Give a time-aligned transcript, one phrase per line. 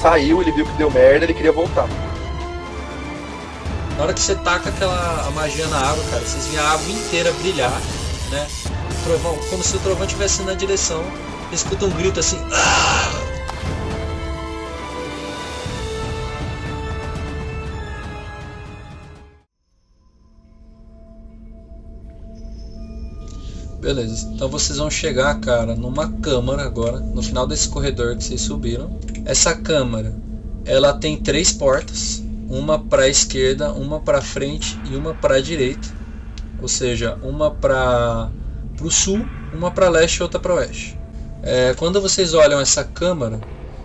[0.00, 1.88] Saiu, ele viu que deu merda, ele queria voltar.
[3.96, 7.32] Na hora que você taca aquela magia na água, cara, vocês veem a água inteira
[7.32, 7.80] brilhar,
[8.30, 8.46] né?
[8.92, 11.02] O trovão, como se o trovão estivesse na direção.
[11.52, 12.38] Escuta um grito assim.
[12.52, 13.28] "Ah!"
[23.80, 28.42] Beleza, então vocês vão chegar, cara, numa câmara agora, no final desse corredor que vocês
[28.42, 28.90] subiram.
[29.28, 30.16] Essa câmara,
[30.64, 35.40] ela tem três portas, uma para a esquerda, uma para frente e uma para a
[35.42, 35.86] direita.
[36.58, 38.30] Ou seja, uma para
[38.80, 40.98] o sul, uma para leste e outra para oeste.
[41.42, 43.36] É, quando vocês olham essa câmara,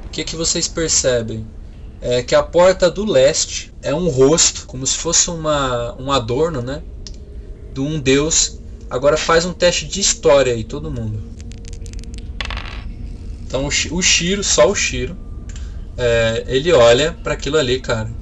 [0.06, 1.46] o que, que vocês percebem?
[2.00, 6.62] É que a porta do leste é um rosto, como se fosse uma, um adorno,
[6.62, 6.82] né?
[7.74, 8.60] De um deus.
[8.90, 11.22] Agora faz um teste de história aí, todo mundo.
[13.46, 15.18] Então o Shi- o Shiro, só o Shiro,
[15.98, 18.16] é, ele olha para aquilo ali, cara.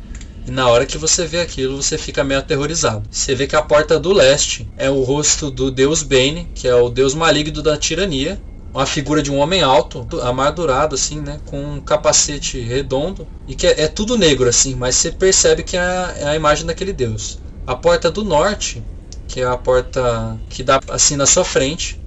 [0.46, 3.08] E na hora que você vê aquilo, você fica meio aterrorizado.
[3.12, 6.76] Você vê que a porta do leste é o rosto do deus Bane, que é
[6.76, 8.42] o deus maligno da tirania.
[8.74, 13.68] Uma figura de um homem alto, amadurado assim, né, com um capacete redondo e que
[13.68, 16.94] é, é tudo negro assim, mas você percebe que é a, é a imagem daquele
[16.94, 17.40] deus.
[17.68, 18.82] A porta do norte,
[19.28, 22.00] que é a porta que dá assim na sua frente,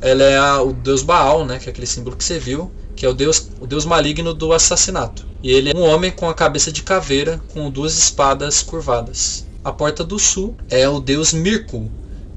[0.00, 3.06] ela é a- o deus Baal, né, que é aquele símbolo que você viu, que
[3.06, 5.24] é o deus, o deus maligno do assassinato.
[5.40, 9.46] E ele é um homem com a cabeça de caveira, com duas espadas curvadas.
[9.62, 11.88] A porta do sul é o deus Mirkul,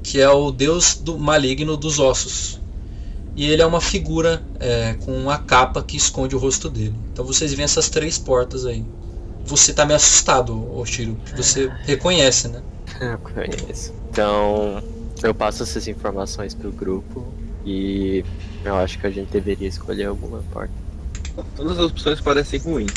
[0.04, 2.60] que é o deus do maligno dos ossos.
[3.34, 6.94] E ele é uma figura é, com uma capa que esconde o rosto dele.
[7.12, 8.84] Então vocês veem essas três portas aí.
[9.44, 11.18] Você tá meio assustado, Oshiro.
[11.36, 12.62] Você reconhece, né?
[13.00, 13.92] Eu conheço.
[14.10, 14.80] Então,
[15.24, 17.26] eu passo essas informações pro grupo
[17.66, 18.24] e
[18.64, 20.72] eu acho que a gente deveria escolher alguma porta.
[21.56, 22.92] Todas as opções parecem ruins.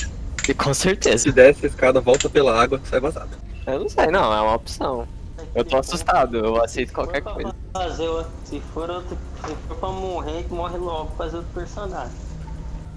[0.47, 1.17] E com certeza.
[1.19, 3.29] Se desce a escada, volta pela água, sai vazado.
[3.65, 5.07] Eu não sei, não, é uma opção.
[5.55, 7.55] Eu tô assustado, eu aceito qualquer coisa.
[7.73, 8.09] Fazer,
[8.43, 12.13] se, for outro, se for pra morrer, morre logo fazer outro personagem.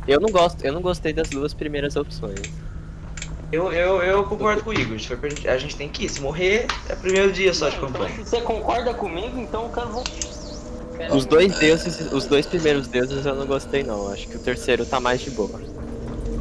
[0.06, 2.40] Eu não gosto, eu não gostei das duas primeiras opções.
[3.50, 4.98] Eu, eu, eu concordo com o Igor.
[5.46, 6.08] A gente tem que ir.
[6.08, 8.14] Se morrer, é primeiro dia só de Então, campanha.
[8.16, 10.37] se você concorda comigo, então eu quero voltar.
[11.12, 14.12] Os dois deuses, os dois primeiros deuses eu não gostei não.
[14.12, 15.60] Acho que o terceiro tá mais de boa.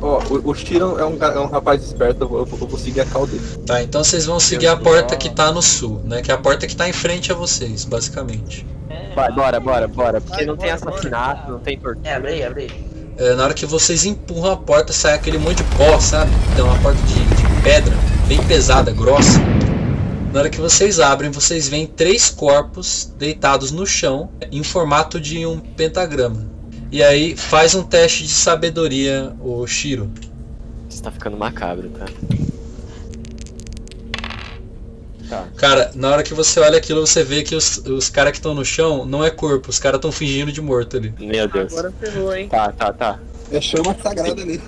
[0.01, 3.01] Ó, o, o Shiro é um, é um rapaz esperto, eu vou, eu vou conseguir
[3.01, 3.41] a cal dele.
[3.65, 6.21] Tá, então vocês vão seguir a porta que tá no sul, né?
[6.21, 8.65] Que é a porta que tá em frente a vocês, basicamente.
[9.15, 10.21] Vai, bora, bora, bora.
[10.21, 12.07] Porque não tem assassinato, não tem tortura.
[12.07, 12.87] É, abre aí, abre aí.
[13.17, 16.31] É, na hora que vocês empurram a porta, sai aquele monte de pó, sabe?
[16.53, 17.93] Então uma porta de, de pedra,
[18.27, 19.39] bem pesada, grossa.
[20.37, 25.47] Na hora que vocês abrem, vocês veem três corpos deitados no chão, em formato de
[25.47, 26.47] um pentagrama.
[26.91, 30.11] E aí faz um teste de sabedoria, o Shiro.
[30.87, 32.05] Isso tá ficando macabro, tá?
[35.27, 35.47] Tá.
[35.57, 38.53] Cara, na hora que você olha aquilo, você vê que os, os caras que estão
[38.53, 41.15] no chão não é corpo, os caras estão fingindo de morto ali.
[41.19, 41.73] Meu Deus.
[41.73, 42.47] Agora ferrou, hein?
[42.47, 43.19] Tá, tá, tá.
[43.51, 44.61] É chama sagrada ali.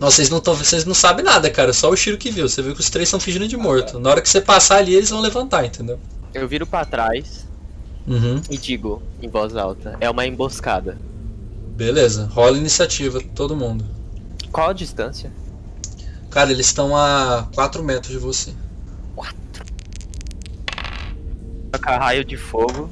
[0.00, 1.72] Nossa, vocês não, tão, vocês não sabem nada, cara.
[1.72, 2.48] Só o Shiro que viu.
[2.48, 3.98] Você viu que os três estão fingindo de morto.
[3.98, 5.98] Na hora que você passar ali, eles vão levantar, entendeu?
[6.32, 7.46] Eu viro pra trás
[8.06, 8.40] Uhum.
[8.48, 10.96] e digo em voz alta: é uma emboscada.
[11.76, 12.26] Beleza.
[12.32, 13.84] Rola iniciativa, todo mundo.
[14.52, 15.32] Qual a distância?
[16.30, 18.52] Cara, eles estão a 4 metros de você.
[21.72, 22.88] Tacar raio de fogo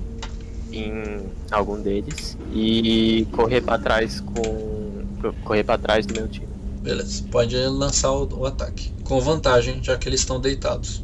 [0.72, 5.32] em algum deles e correr pra trás com.
[5.44, 6.46] correr pra trás do meu time.
[6.86, 7.24] Beleza.
[7.32, 8.92] Pode lançar o, o ataque.
[9.02, 11.02] Com vantagem, já que eles estão deitados.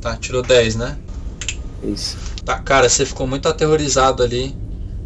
[0.00, 0.96] Tá, tirou 10, né?
[1.82, 2.16] Isso.
[2.42, 4.56] Tá, cara, você ficou muito aterrorizado ali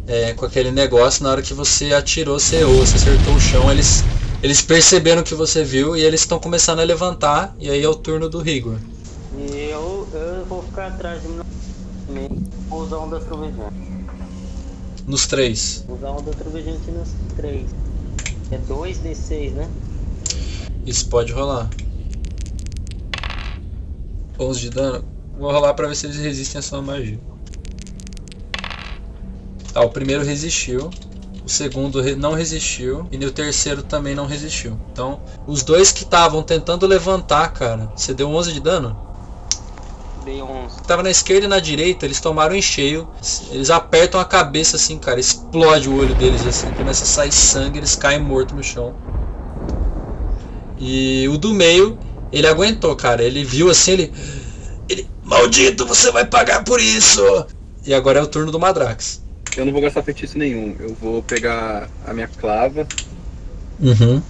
[0.07, 1.21] é, com aquele negócio.
[1.21, 3.69] Na hora que você atirou, você errou, você acertou o chão.
[3.69, 4.05] Eles,
[4.41, 7.53] eles perceberam que você viu e eles estão começando a levantar.
[7.59, 8.79] E aí é o turno do Rigor.
[9.37, 12.41] E eu, eu vou ficar atrás de mim
[12.71, 13.88] usar onda trovejante.
[15.09, 15.83] Nos três.
[15.87, 17.65] Vou usar onda trovejante nos três.
[18.51, 19.67] É 2d6, né?
[20.85, 21.67] Isso pode rolar.
[24.39, 25.03] 11 de dano.
[25.35, 27.19] Vou rolar pra ver se eles resistem a sua magia.
[29.73, 30.91] Tá, o primeiro resistiu.
[31.43, 33.07] O segundo não resistiu.
[33.11, 34.79] E o terceiro também não resistiu.
[34.91, 37.91] Então, os dois que estavam tentando levantar, cara.
[37.95, 39.08] Você deu 11 de dano?
[40.29, 40.83] Dei 11.
[40.83, 43.07] Tava na esquerda e na direita, eles tomaram em cheio.
[43.49, 45.19] Eles apertam a cabeça assim, cara.
[45.19, 46.69] Explode o olho deles assim.
[46.73, 48.93] Começa a sair sangue, eles caem mortos no chão.
[50.77, 51.97] E o do meio,
[52.31, 53.23] ele aguentou, cara.
[53.23, 54.13] Ele viu assim, ele.
[54.87, 55.07] Ele.
[55.23, 57.21] Maldito, você vai pagar por isso!
[57.83, 59.23] E agora é o turno do Madrax.
[59.57, 60.75] Eu não vou gastar feitiço nenhum.
[60.79, 62.87] Eu vou pegar a minha clava
[63.79, 64.21] Uhum.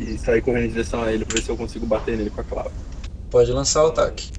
[0.00, 2.40] e sair correndo em direção a ele pra ver se eu consigo bater nele com
[2.40, 2.72] a clava.
[3.30, 4.30] Pode lançar o ataque.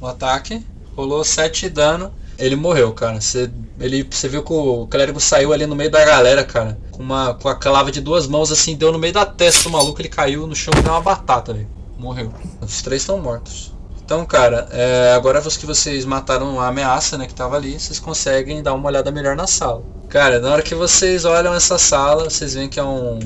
[0.00, 0.64] O ataque
[0.96, 2.12] rolou 7 de dano.
[2.38, 3.20] Ele morreu, cara.
[3.20, 3.50] Você,
[3.80, 6.78] ele, você viu que o clérigo saiu ali no meio da galera, cara.
[6.90, 9.70] Com, uma, com a clava de duas mãos, assim, deu no meio da testa do
[9.70, 10.00] maluco.
[10.00, 11.68] Ele caiu no chão e deu uma batata, velho.
[11.98, 12.32] Morreu.
[12.60, 13.74] Os três estão mortos.
[14.04, 18.62] Então, cara, é, agora que vocês mataram a ameaça, né, que tava ali, vocês conseguem
[18.62, 19.82] dar uma olhada melhor na sala.
[20.08, 23.18] Cara, na hora que vocês olham essa sala, vocês veem que é um.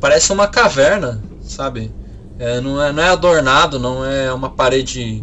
[0.00, 1.92] Parece uma caverna, sabe?
[2.38, 5.22] É, não, é, não é adornado, não é uma parede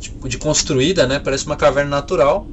[0.00, 1.18] tipo, de construída, né?
[1.18, 2.46] Parece uma caverna natural.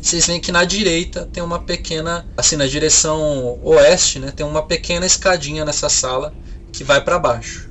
[0.00, 4.32] Vocês veem que na direita tem uma pequena, assim, na direção oeste, né?
[4.34, 6.32] Tem uma pequena escadinha nessa sala
[6.72, 7.68] que vai pra baixo.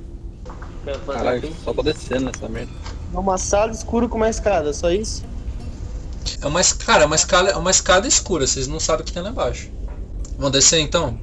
[1.06, 2.72] Caralho, só tô descendo nessa merda.
[3.12, 5.24] É uma sala escura com uma escada, só isso?
[6.40, 9.12] É uma, cara, é uma escada, é uma escada escura, vocês não sabem o que
[9.12, 9.68] tem lá embaixo.
[10.36, 11.18] Vamos descer então?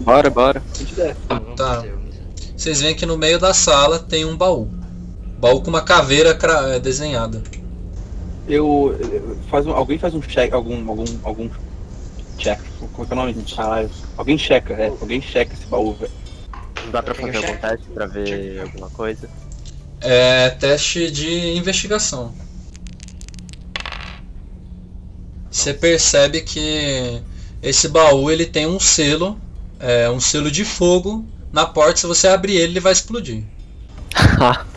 [0.00, 0.62] Bora, bora.
[0.74, 1.16] a gente desce.
[1.28, 1.84] Vamos Tá.
[2.56, 4.70] Vocês veem que no meio da sala tem um baú.
[5.42, 7.42] Baú com uma caveira cra- é, desenhada.
[8.46, 8.96] Eu,
[9.50, 11.50] faz um, alguém faz um check, algum, algum, algum
[12.38, 12.60] check.
[12.92, 13.44] Como é que é o nome?
[13.58, 13.84] Ah,
[14.16, 14.86] alguém checa, é.
[14.86, 16.12] Alguém checa esse baú, velho.
[16.84, 19.28] Não dá pra fazer algum teste pra ver alguma coisa?
[20.00, 22.32] É teste de investigação.
[25.50, 27.20] Você percebe que
[27.60, 29.36] esse baú ele tem um selo,
[29.80, 31.96] é, um selo de fogo na porta.
[31.96, 33.42] Se você abrir ele, ele vai explodir.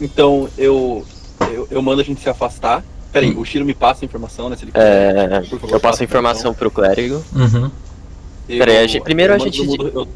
[0.00, 1.04] Então eu,
[1.52, 2.84] eu, eu mando a gente se afastar.
[3.12, 4.56] Peraí, o Shiro me passa a informação, né?
[4.56, 5.14] Se ele quiser.
[5.16, 7.24] É, Por favor, eu passo passa a informação pro clérigo.
[7.34, 7.70] Uhum.
[8.48, 10.08] Eu- Peraí, a gente- primeiro a gente- mundo- eu-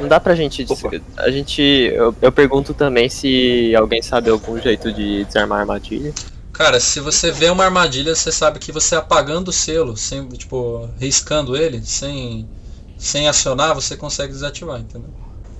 [0.00, 0.64] Não dá pra gente.
[0.68, 0.90] Opa.
[1.16, 1.60] A gente.
[1.60, 6.14] Eu, eu pergunto também se alguém sabe algum jeito de desarmar a armadilha.
[6.52, 10.88] Cara, se você vê uma armadilha, você sabe que você apagando o selo, sem, tipo,
[11.00, 12.48] riscando ele, sem,
[12.96, 15.10] sem acionar, você consegue desativar, entendeu?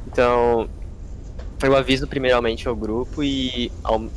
[0.07, 0.69] Então.
[1.63, 4.11] Eu aviso primeiramente ao grupo e ao-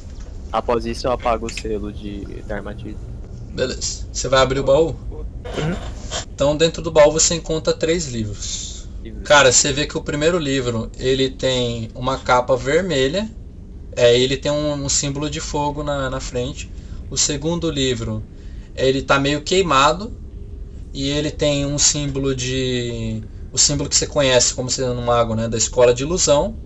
[0.51, 2.97] após isso eu apago o selo de, da armadilha.
[3.51, 4.05] Beleza.
[4.11, 4.99] Você vai abrir o baú?
[6.33, 8.88] Então dentro do baú você encontra três livros.
[9.23, 13.29] Cara, você vê que o primeiro livro ele tem uma capa vermelha,
[13.95, 16.69] é, ele tem um, um símbolo de fogo na, na frente.
[17.09, 18.23] O segundo livro
[18.75, 20.13] ele tá meio queimado
[20.93, 25.35] e ele tem um símbolo de o símbolo que você conhece como sendo um mago,
[25.35, 26.57] né, da escola de ilusão.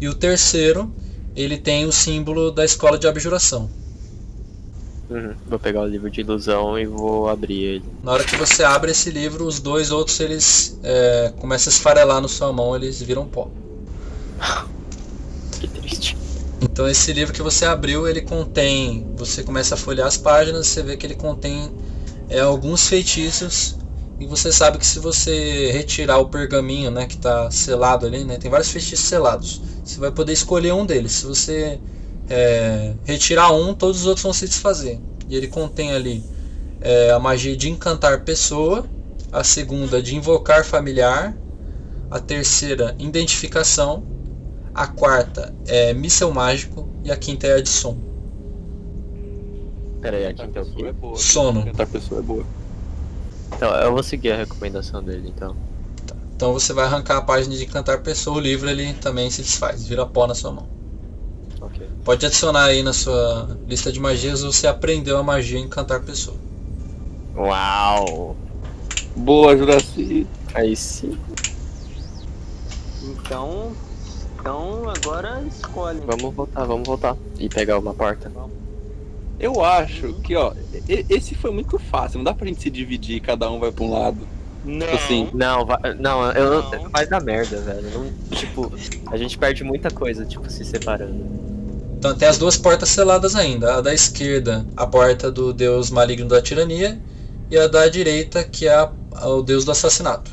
[0.00, 0.92] E o terceiro
[1.34, 3.70] ele tem o símbolo da escola de abjuração.
[5.08, 5.34] Uhum.
[5.46, 7.84] Vou pegar o livro de ilusão e vou abrir ele.
[8.02, 12.20] Na hora que você abre esse livro, os dois outros eles é, começam a esfarelar
[12.20, 13.48] na sua mão, eles viram pó.
[15.60, 16.18] Que triste.
[16.60, 20.82] Então esse livro que você abriu, ele contém, você começa a folhear as páginas, você
[20.82, 21.72] vê que ele contém
[22.28, 23.78] é, alguns feitiços
[24.18, 28.38] e você sabe que se você retirar o pergaminho, né, que está selado ali, né,
[28.38, 29.62] tem vários feitiços selados.
[29.84, 31.12] Você vai poder escolher um deles.
[31.12, 31.80] Se você
[32.28, 35.00] é, retirar um, todos os outros vão se desfazer.
[35.28, 36.24] E ele contém ali
[36.80, 38.84] é, a magia de encantar pessoa,
[39.30, 41.36] a segunda de invocar familiar,
[42.10, 44.02] a terceira identificação,
[44.74, 47.98] a quarta é míssel mágico e a quinta é a de som.
[50.00, 50.88] Pera aí, aqui Cantar o pessoa quê?
[50.88, 51.16] é boa.
[51.18, 51.64] Sono.
[51.64, 52.65] Cantar pessoa é boa.
[53.54, 55.56] Então, eu vou seguir a recomendação dele, então.
[56.36, 59.86] Então você vai arrancar a página de encantar pessoa, o livro ele também se desfaz,
[59.86, 60.68] vira pó na sua mão.
[61.62, 61.88] Ok.
[62.04, 66.36] Pode adicionar aí na sua lista de magias, você aprendeu a magia encantar pessoa.
[67.34, 68.36] Uau!
[69.16, 70.26] Boa, Juraci.
[70.54, 71.18] Aí sim.
[73.02, 73.72] Então.
[74.38, 76.00] Então agora escolhe.
[76.06, 77.16] Vamos voltar, vamos voltar.
[77.38, 78.30] E pegar uma porta.
[79.38, 80.52] Eu acho que, ó,
[80.88, 82.18] esse foi muito fácil.
[82.18, 84.28] Não dá pra gente se dividir, cada um vai pra um lado.
[84.64, 84.86] Não.
[84.92, 85.30] assim.
[85.32, 86.70] Não, vai, não, eu Não.
[86.70, 86.90] não.
[86.90, 87.90] Vai dar merda, velho.
[87.90, 88.72] Não, tipo,
[89.10, 91.24] a gente perde muita coisa, tipo, se separando.
[91.98, 93.76] Então tem as duas portas seladas ainda.
[93.76, 97.00] A da esquerda, a porta do deus maligno da tirania,
[97.50, 98.92] e a da direita, que é a-
[99.28, 100.30] o deus do assassinato.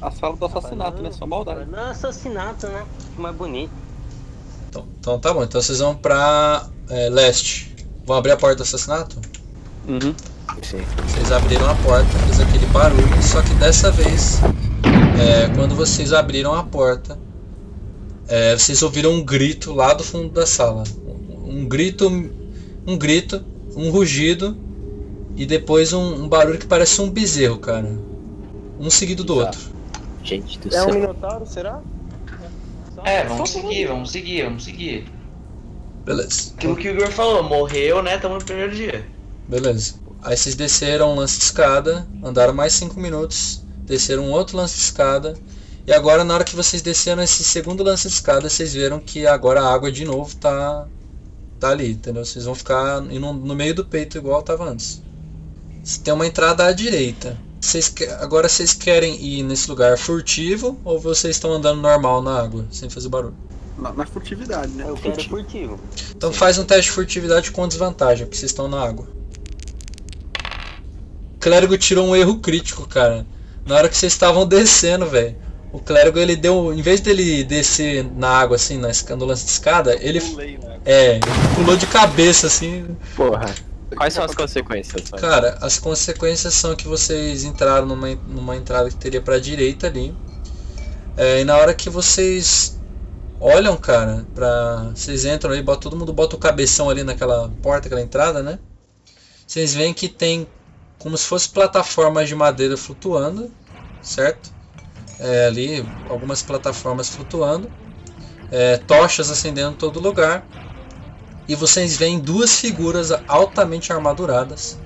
[0.00, 1.10] A sala do assassinato, né?
[1.10, 1.70] Só maldade.
[1.70, 2.84] Não é assassinato, né?
[3.16, 3.72] Mais bonito.
[4.68, 7.73] Então, então tá bom, então vocês vão pra é, leste.
[8.06, 9.16] Vão abrir a porta do assassinato?
[9.88, 10.14] Uhum.
[10.62, 10.82] Sim.
[11.08, 14.40] Vocês abriram a porta, fez aquele barulho, só que dessa vez,
[15.18, 17.18] é, quando vocês abriram a porta,
[18.28, 20.84] é, vocês ouviram um grito lá do fundo da sala.
[21.04, 22.08] Um, um grito,
[22.86, 23.42] um grito,
[23.76, 24.56] um rugido
[25.36, 27.90] e depois um, um barulho que parece um bezerro, cara.
[28.78, 29.60] Um seguido do outro.
[30.22, 30.94] Gente do É um céu.
[30.94, 31.80] minotauro, será?
[33.04, 35.06] É, vamos seguir, vamos seguir, vamos seguir.
[36.04, 36.52] Beleza.
[36.56, 38.18] Aquilo que o Igor falou, morreu, né?
[38.18, 39.06] Tamo no primeiro dia.
[39.48, 39.94] Beleza.
[40.22, 44.74] Aí vocês desceram um lance de escada, andaram mais 5 minutos, desceram um outro lance
[44.76, 45.34] de escada.
[45.86, 49.26] E agora na hora que vocês desceram esse segundo lance de escada, vocês viram que
[49.26, 50.86] agora a água de novo tá,
[51.60, 52.24] tá ali, entendeu?
[52.24, 55.02] Vocês vão ficar indo no meio do peito igual tava antes.
[56.02, 57.38] Tem uma entrada à direita.
[57.60, 62.66] Vocês, agora vocês querem ir nesse lugar furtivo ou vocês estão andando normal na água,
[62.70, 63.36] sem fazer barulho?
[63.76, 64.84] Na, na furtividade, né?
[64.88, 65.80] Eu quero furtivo.
[66.16, 69.06] Então faz um teste de furtividade com desvantagem, porque vocês estão na água.
[71.34, 73.26] O clérigo tirou um erro crítico, cara.
[73.66, 75.36] Na hora que vocês estavam descendo, velho.
[75.72, 76.72] O clérigo ele deu.
[76.72, 80.20] Em vez dele descer na água assim, na esca- no lance de escada, ele.
[80.20, 80.78] Pulei, né?
[80.84, 81.22] É, ele
[81.56, 82.96] pulou de cabeça assim.
[83.16, 83.52] Porra.
[83.96, 85.08] Quais são as consequências?
[85.08, 85.16] Só?
[85.16, 90.14] Cara, as consequências são que vocês entraram numa, numa entrada que teria pra direita ali.
[91.16, 92.73] É, e na hora que vocês
[93.44, 94.90] olham, cara, pra.
[94.94, 98.58] Vocês entram ali, bota, todo mundo bota o cabeção ali naquela porta, aquela entrada, né?
[99.46, 100.46] Vocês veem que tem
[100.98, 103.52] como se fosse plataformas de madeira flutuando,
[104.00, 104.50] certo?
[105.20, 107.70] É, ali, algumas plataformas flutuando.
[108.50, 110.46] É, tochas acendendo em todo lugar.
[111.46, 114.78] E vocês veem duas figuras altamente armaduradas.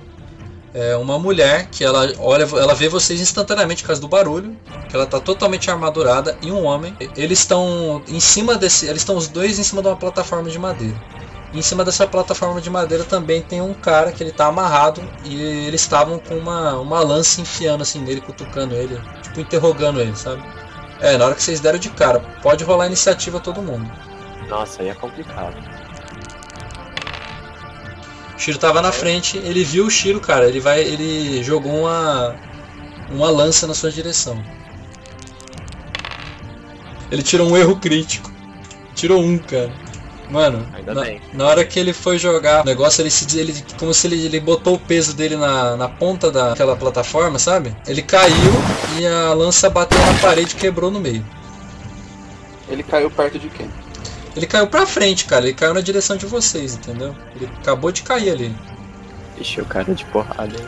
[0.73, 4.55] É uma mulher que ela olha, ela vê vocês instantaneamente por causa do barulho,
[4.87, 6.95] que ela está totalmente armadurada, e um homem.
[7.15, 10.59] Eles estão em cima desse, eles estão os dois em cima de uma plataforma de
[10.59, 10.95] madeira.
[11.51, 15.01] E em cima dessa plataforma de madeira também tem um cara que ele tá amarrado
[15.25, 20.15] e eles estavam com uma, uma lança enfiando assim nele, cutucando ele, tipo interrogando ele,
[20.15, 20.43] sabe?
[21.01, 23.89] É, na hora que vocês deram de cara, pode rolar iniciativa todo mundo.
[24.47, 25.55] Nossa, aí é complicado.
[28.39, 32.37] O Shiro tava na frente, ele viu o Shiro, cara, ele vai, ele jogou uma
[33.11, 34.41] uma lança na sua direção.
[37.11, 38.31] Ele tirou um erro crítico.
[38.95, 39.69] Tirou um, cara.
[40.29, 41.03] Mano, Ainda na,
[41.33, 44.39] na hora que ele foi jogar o negócio, ele se ele como se ele, ele
[44.39, 47.75] botou o peso dele na, na ponta daquela plataforma, sabe?
[47.85, 48.53] Ele caiu
[48.97, 51.25] e a lança bateu na parede e quebrou no meio.
[52.69, 53.69] Ele caiu perto de quem?
[54.35, 55.45] Ele caiu pra frente, cara.
[55.45, 57.15] Ele caiu na direção de vocês, entendeu?
[57.35, 58.55] Ele acabou de cair ali.
[59.39, 60.67] Ixi, o cara de porrada, hein?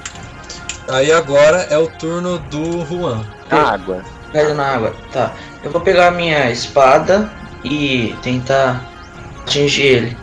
[0.90, 3.26] Aí agora é o turno do Juan.
[3.50, 4.04] Água.
[4.34, 4.96] Caiu na água.
[5.12, 5.34] Tá.
[5.64, 7.32] Eu vou pegar a minha espada
[7.64, 8.90] e tentar
[9.44, 10.18] atingir ele.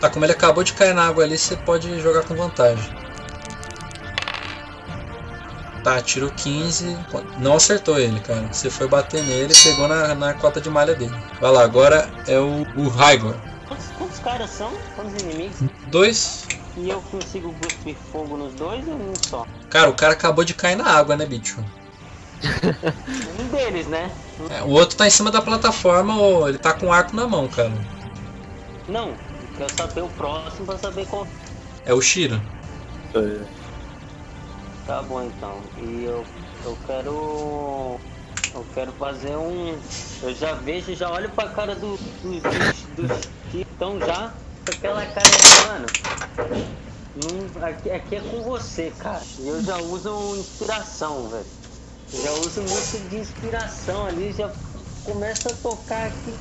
[0.00, 2.90] Tá, como ele acabou de cair na água ali, você pode jogar com vantagem.
[5.88, 6.98] Tá, tirou 15.
[7.38, 8.46] Não acertou ele, cara.
[8.52, 11.16] Você foi bater nele e pegou na, na cota de malha dele.
[11.40, 13.34] Vai lá, agora é o, o Raigor.
[13.66, 14.70] Quantos, quantos caras são?
[14.94, 15.56] Quantos inimigos?
[15.86, 16.46] Dois.
[16.76, 19.46] E eu consigo cuspir fogo nos dois ou um só?
[19.70, 21.64] Cara, o cara acabou de cair na água, né, bicho?
[23.40, 24.10] Um deles, né?
[24.50, 27.26] É, o outro tá em cima da plataforma, ou ele tá com o arco na
[27.26, 27.72] mão, cara.
[28.86, 29.14] Não,
[29.56, 31.26] quero saber o próximo pra saber qual.
[31.86, 32.38] É o Shiro.
[34.88, 35.60] Tá bom então.
[35.76, 36.24] E eu,
[36.64, 38.00] eu quero.
[38.54, 39.78] Eu quero fazer um.
[40.22, 44.30] Eu já vejo, já olho pra cara do, dos, dos, que estão já
[44.64, 45.90] com aquela cara de, mano.
[47.62, 49.26] Aqui, aqui é com você, cara.
[49.38, 51.44] Eu já uso inspiração, velho.
[52.24, 54.50] Já uso música de inspiração ali, já
[55.04, 56.32] começa a tocar aqui.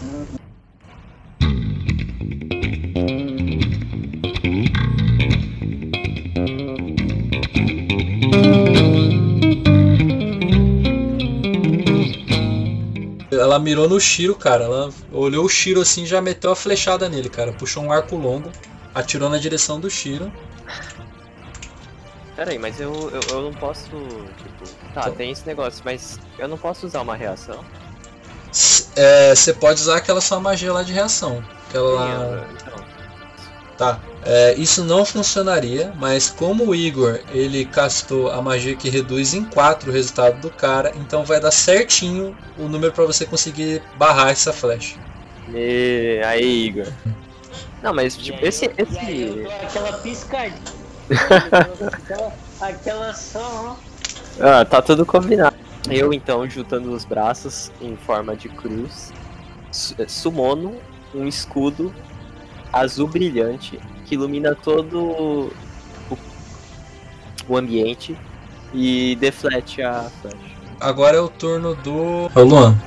[13.47, 14.65] Ela mirou no Shiro, cara.
[14.65, 17.53] Ela olhou o Shiro assim e já meteu a flechada nele, cara.
[17.53, 18.51] Puxou um arco longo,
[18.93, 20.29] atirou na direção do Shiro.
[22.35, 23.83] Pera aí, mas eu, eu, eu não posso.
[23.89, 27.63] Tipo, tá, tem esse negócio, mas eu não posso usar uma reação.
[28.97, 31.41] É, Você pode usar aquela sua magia lá de reação.
[31.69, 32.85] Aquela Sim, eu- então.
[33.77, 33.99] Tá.
[34.29, 39.45] É, isso não funcionaria, mas como o Igor ele castou a magia que reduz em
[39.45, 44.31] 4 o resultado do cara, então vai dar certinho o número pra você conseguir barrar
[44.31, 44.97] essa flecha.
[45.53, 46.87] E aí, Igor.
[47.81, 48.65] Não, mas tipo, esse.
[48.65, 49.43] E aí eu esse...
[49.43, 50.61] dou aquela piscadinha.
[51.93, 54.43] aquela, aquela só, ó.
[54.43, 55.55] Ah, tá tudo combinado.
[55.89, 59.13] Eu então, juntando os braços em forma de cruz,
[59.71, 60.75] su- sumono
[61.15, 61.95] um escudo
[62.73, 65.51] azul brilhante que ilumina todo o,
[67.47, 68.17] o ambiente
[68.73, 70.57] e deflete a flecha.
[70.79, 72.29] Agora é o turno do.
[72.35, 72.77] É o Luan.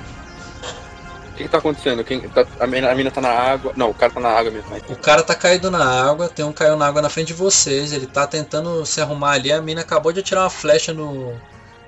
[1.29, 2.05] O que, que tá acontecendo?
[2.05, 3.73] Quem, tá- a, mina, a mina tá na água.
[3.75, 4.71] Não, o cara tá na água mesmo.
[4.71, 4.81] Né?
[4.91, 7.93] O cara tá caído na água, tem um caiu na água na frente de vocês,
[7.93, 11.33] ele tá tentando se arrumar ali, a mina acabou de atirar uma flecha no,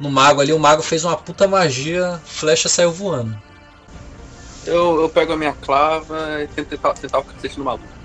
[0.00, 3.36] no mago ali, o mago fez uma puta magia, flecha saiu voando.
[4.64, 8.01] Eu, eu pego a minha clava e tento tentar, tentar o cacete no maluco.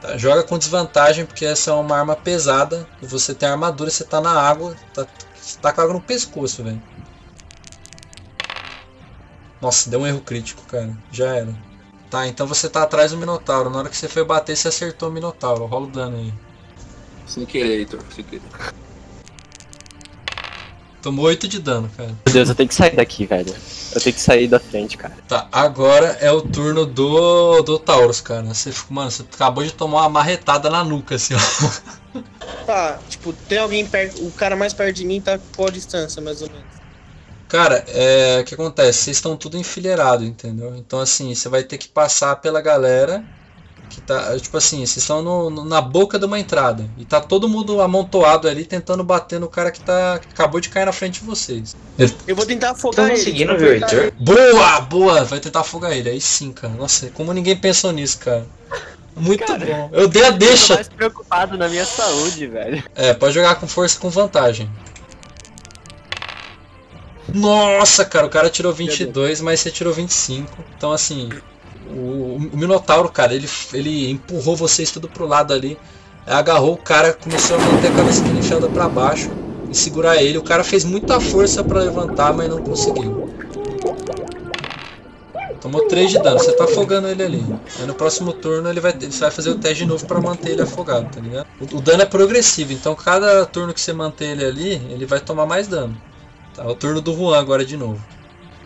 [0.00, 2.88] Tá, joga com desvantagem, porque essa é uma arma pesada.
[3.02, 4.76] Você tem armadura, você tá na água.
[4.94, 6.80] Tá, você tá com a água no pescoço, velho.
[9.60, 10.96] Nossa, deu um erro crítico, cara.
[11.10, 11.54] Já era.
[12.10, 13.70] Tá, então você tá atrás do Minotauro.
[13.70, 15.66] Na hora que você foi bater, você acertou o Minotauro.
[15.66, 16.32] Rola o dano aí.
[17.26, 18.42] Sem querer, Heitor, sem querer.
[21.08, 22.10] Tomou 8 de dano, cara.
[22.26, 23.54] Meu Deus, eu tenho que sair daqui, velho.
[23.94, 25.16] Eu tenho que sair da frente, cara.
[25.26, 28.42] Tá, agora é o turno do, do Taurus, cara.
[28.42, 32.22] Você, mano, você acabou de tomar uma marretada na nuca, assim, ó.
[32.66, 34.22] Tá, tipo, tem alguém perto.
[34.22, 36.66] O cara mais perto de mim tá qual distância, mais ou menos?
[37.48, 39.04] Cara, é, o que acontece?
[39.04, 40.76] Vocês estão tudo enfileirado, entendeu?
[40.76, 43.24] Então, assim, você vai ter que passar pela galera
[43.88, 47.20] que tá, tipo assim, vocês estão no, no- na boca de uma entrada e tá
[47.20, 50.92] todo mundo amontoado ali tentando bater no cara que tá que acabou de cair na
[50.92, 51.74] frente de vocês.
[52.26, 53.16] Eu vou tentar afogar ele.
[53.16, 54.12] conseguindo tipo, ver o Heitor?
[54.20, 56.10] Boa, boa, vai tentar afogar ele.
[56.10, 56.72] Aí sim, cara.
[56.74, 58.46] Nossa, como ninguém pensou nisso, cara.
[59.16, 59.90] Muito Cara, bom.
[59.92, 60.74] Eu dei a Eu tô deixa.
[60.76, 62.84] mais preocupado na minha saúde, velho.
[62.94, 64.70] É, pode jogar com força com vantagem.
[67.34, 70.64] Nossa, cara, o cara tirou 22, mas você tirou 25.
[70.76, 71.28] Então, assim,
[71.90, 75.78] o, o Minotauro, cara, ele, ele empurrou vocês tudo pro lado ali.
[76.26, 79.30] Agarrou o cara, começou a manter a cabeça dele enfiada pra baixo
[79.70, 80.36] e segurar ele.
[80.36, 83.28] O cara fez muita força pra levantar, mas não conseguiu.
[85.60, 87.44] Tomou 3 de dano, você tá afogando ele ali.
[87.80, 90.52] Aí no próximo turno ele vai, você vai fazer o teste de novo pra manter
[90.52, 91.46] ele afogado, tá ligado?
[91.60, 95.18] O, o dano é progressivo, então cada turno que você manter ele ali, ele vai
[95.18, 96.00] tomar mais dano.
[96.54, 98.00] Tá, o turno do Juan agora de novo.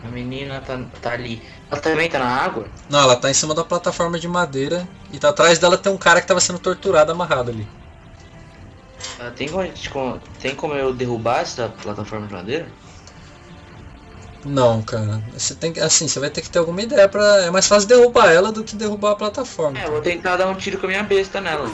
[0.03, 1.41] A menina tá, tá ali.
[1.71, 2.65] Ela também tá na água?
[2.89, 5.97] Não, ela tá em cima da plataforma de madeira e tá atrás dela tem um
[5.97, 7.67] cara que tava sendo torturado amarrado ali.
[9.19, 12.67] Ah, tem, como, tem como eu derrubar essa plataforma de madeira?
[14.45, 15.21] Não, cara.
[15.33, 15.79] Você tem que.
[15.79, 17.43] Assim, você vai ter que ter alguma ideia pra.
[17.43, 19.79] É mais fácil derrubar ela do que derrubar a plataforma.
[19.79, 21.69] É, eu vou tentar dar um tiro com a minha besta nela.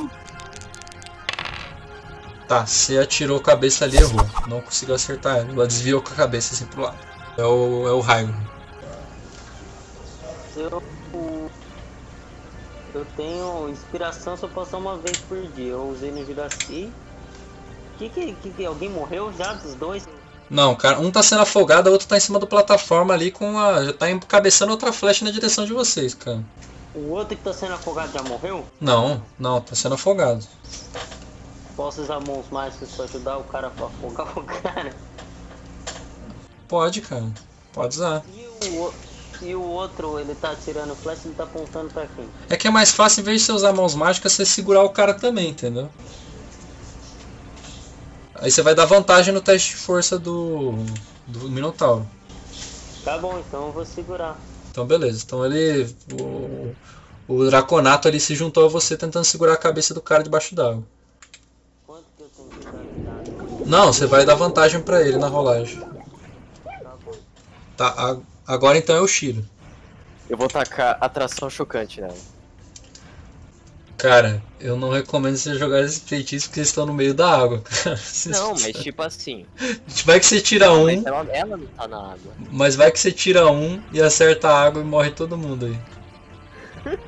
[2.48, 4.26] Tá, você atirou a cabeça ali errou.
[4.48, 5.52] Não conseguiu acertar ela.
[5.52, 6.98] Ela desviou com a cabeça assim pro lado.
[7.38, 8.36] É o, é o raio.
[10.56, 11.50] Eu,
[12.94, 15.72] eu tenho inspiração só passar uma vez por dia.
[15.74, 16.92] Eu usei no Juraci.
[17.98, 20.08] Que que, que que alguém morreu já dos dois?
[20.50, 23.60] Não, cara, um tá sendo afogado, o outro tá em cima da plataforma ali com
[23.60, 23.84] a.
[23.84, 26.44] Já tá encabeçando outra flecha na direção de vocês, cara.
[26.96, 28.66] O outro que tá sendo afogado já morreu?
[28.82, 30.44] Não, não, tá sendo afogado.
[31.76, 34.96] Posso usar mãos mágicas pra ajudar o cara a afogar o cara?
[36.68, 37.32] Pode, cara.
[37.74, 38.24] Pode usar.
[38.28, 38.94] E o, o-
[39.42, 42.30] e o outro, ele tá atirando flecha, ele tá apontando pra quem?
[42.50, 44.90] É que é mais fácil, em vez de você usar mãos mágicas, você segurar o
[44.90, 45.90] cara também, entendeu?
[48.36, 50.72] Aí você vai dar vantagem no teste de força do,
[51.28, 52.10] do Minotauro.
[53.04, 54.40] Tá bom, então eu vou segurar.
[54.72, 55.24] Então beleza.
[55.26, 55.96] Então ele.
[56.12, 56.74] O,
[57.28, 60.84] o Draconato ali se juntou a você tentando segurar a cabeça do cara debaixo d'água.
[61.86, 62.86] Quanto que eu tenho que dar?
[63.66, 65.78] Não, você vai dar vantagem pra ele na rolagem.
[66.84, 67.20] Tá bom.
[67.76, 69.46] Tá, a- agora então é o Shiro.
[70.30, 72.16] Eu vou tacar atração chocante nela.
[73.98, 77.62] Cara, eu não recomendo você jogar esse feitiço porque eles estão no meio da água,
[77.68, 78.00] cara.
[78.28, 79.46] Não, mas tipo assim.
[80.06, 82.34] Vai que você tira um, Mas ela, ela não tá na água.
[82.50, 85.80] mas vai que você tira um e acerta a água e morre todo mundo aí.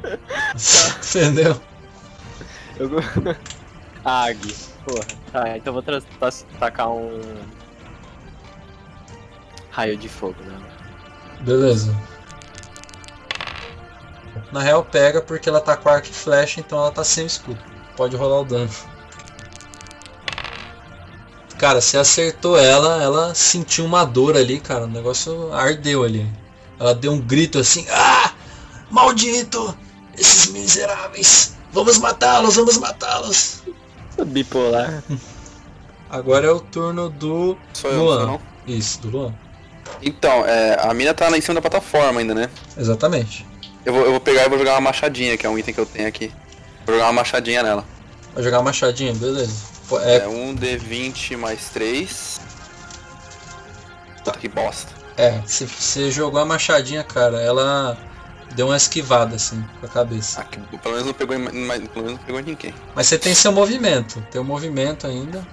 [1.16, 1.62] Entendeu?
[2.78, 2.90] Eu...
[4.04, 4.56] Ag.
[4.84, 5.06] Porra.
[5.32, 7.22] Tá, então eu vou tacar um.
[9.70, 10.71] Raio de fogo, né?
[11.42, 11.96] Beleza.
[14.52, 17.60] Na real pega porque ela tá com arco e flecha, então ela tá sem escudo.
[17.96, 18.70] Pode rolar o dano.
[21.58, 24.86] Cara, você acertou ela, ela sentiu uma dor ali, cara.
[24.86, 26.28] O negócio ardeu ali.
[26.80, 28.34] Ela deu um grito assim: Ah!
[28.90, 29.78] Maldito!
[30.18, 31.54] Esses miseráveis!
[31.72, 33.64] Vamos matá-los, vamos matá-los!
[34.26, 35.04] Bipolar.
[36.10, 38.26] Agora é o turno do Sou sou eu, Luan.
[38.26, 38.42] não?
[38.68, 39.34] Isso, do Luan.
[40.02, 42.50] Então, é, a mina tá lá em cima da plataforma ainda, né?
[42.78, 43.46] Exatamente.
[43.86, 45.80] Eu vou, eu vou pegar e vou jogar uma machadinha, que é um item que
[45.80, 46.32] eu tenho aqui.
[46.86, 47.84] Vou jogar uma machadinha nela.
[48.34, 49.54] Vai jogar machadinha, beleza.
[50.04, 52.40] É, É, um D20 mais 3.
[54.18, 54.92] Puta que bosta.
[55.18, 57.98] É, se você jogou a machadinha, cara, ela
[58.56, 60.42] deu uma esquivada assim com a cabeça.
[60.42, 61.52] Ah, que- pelo menos não pegou pelo
[62.06, 62.74] menos não pegou ninguém.
[62.96, 65.46] Mas você tem seu movimento, tem o movimento ainda.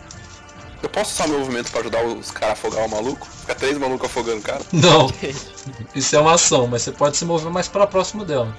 [0.82, 3.26] Eu posso usar meu movimento pra ajudar os caras a afogar o maluco?
[3.26, 4.60] Fica três malucos afogando o cara.
[4.72, 5.12] Não,
[5.94, 8.56] isso é uma ação, mas você pode se mover mais para próximo dela.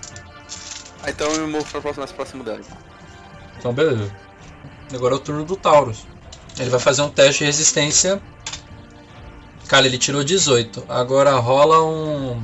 [1.02, 2.60] Ah, então eu me movo pra próximo, mais próximo dela.
[2.60, 2.78] então.
[3.58, 4.14] Então beleza.
[4.94, 6.06] Agora é o turno do Taurus.
[6.60, 8.22] Ele vai fazer um teste de resistência.
[9.68, 10.84] Cara, ele tirou 18.
[10.90, 12.44] Agora rola um.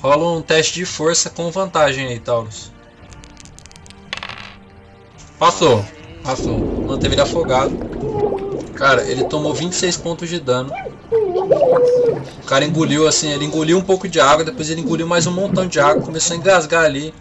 [0.00, 2.72] Rola um teste de força com vantagem aí, Taurus.
[5.38, 5.84] Passou.
[6.24, 6.58] Passou.
[6.58, 8.41] Manteve ele afogado.
[8.82, 10.72] Cara, ele tomou 26 pontos de dano.
[12.42, 15.30] O cara engoliu assim, ele engoliu um pouco de água, depois ele engoliu mais um
[15.30, 17.14] montão de água, começou a engasgar ali.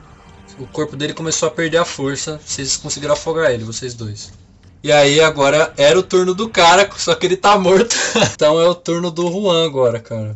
[0.57, 2.41] O corpo dele começou a perder a força.
[2.43, 4.33] Vocês conseguiram afogar ele, vocês dois.
[4.83, 7.95] E aí agora era o turno do cara, só que ele tá morto.
[8.33, 10.35] então é o turno do Juan agora, cara.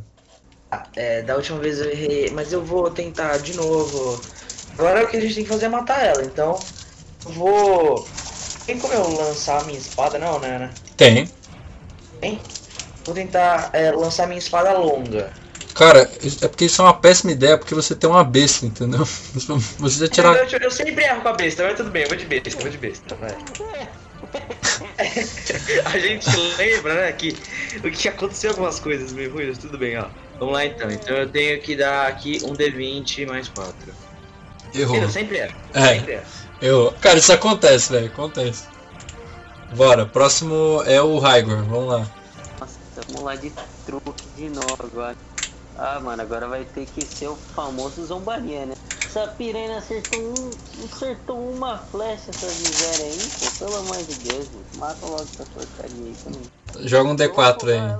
[0.95, 4.21] É, da última vez eu errei, mas eu vou tentar de novo.
[4.77, 6.59] Agora o que a gente tem que fazer é matar ela, então
[7.25, 8.07] eu vou.
[8.65, 10.59] Tem como eu lançar a minha espada, não, né?
[10.59, 10.71] né?
[10.97, 11.29] Tem.
[12.19, 12.39] Tem?
[13.05, 15.31] Vou tentar é, lançar minha espada longa.
[15.75, 16.09] Cara,
[16.41, 19.05] é porque isso é uma péssima ideia, porque você tem uma besta, entendeu?
[19.77, 20.35] Você já tirar.
[20.37, 22.59] Eu, eu sempre erro com a besta, mas tudo bem, eu vou de besta, eu
[22.59, 23.35] vou de besta, vai.
[25.85, 27.35] a gente lembra, né, que
[27.83, 30.05] o que aconteceu algumas coisas meio ruins, tudo bem, ó.
[30.39, 30.89] Vamos lá então.
[30.89, 33.75] Então eu tenho que dar aqui um D20 mais 4.
[34.73, 34.97] Errou.
[34.97, 35.55] Eu sempre erro.
[35.73, 35.95] É.
[35.95, 36.25] Sempre erro.
[36.65, 36.91] Errou.
[36.99, 38.07] Cara, isso acontece, velho.
[38.07, 38.63] Acontece.
[39.75, 41.63] Bora, próximo é o Raigor.
[41.63, 41.99] Vamos lá.
[42.59, 43.53] Nossa, vamos lá de
[43.85, 45.15] truque de novo agora.
[45.77, 48.73] Ah, mano, agora vai ter que ser o famoso zombaria, né?
[49.05, 50.49] Essa piranha acertou, um,
[50.85, 53.65] acertou uma flecha, essa miséria aí, pô.
[53.65, 54.65] Pelo amor de Deus, mano.
[54.77, 56.87] Mata logo essa porcaria aí também.
[56.87, 57.99] Joga um D4 aí.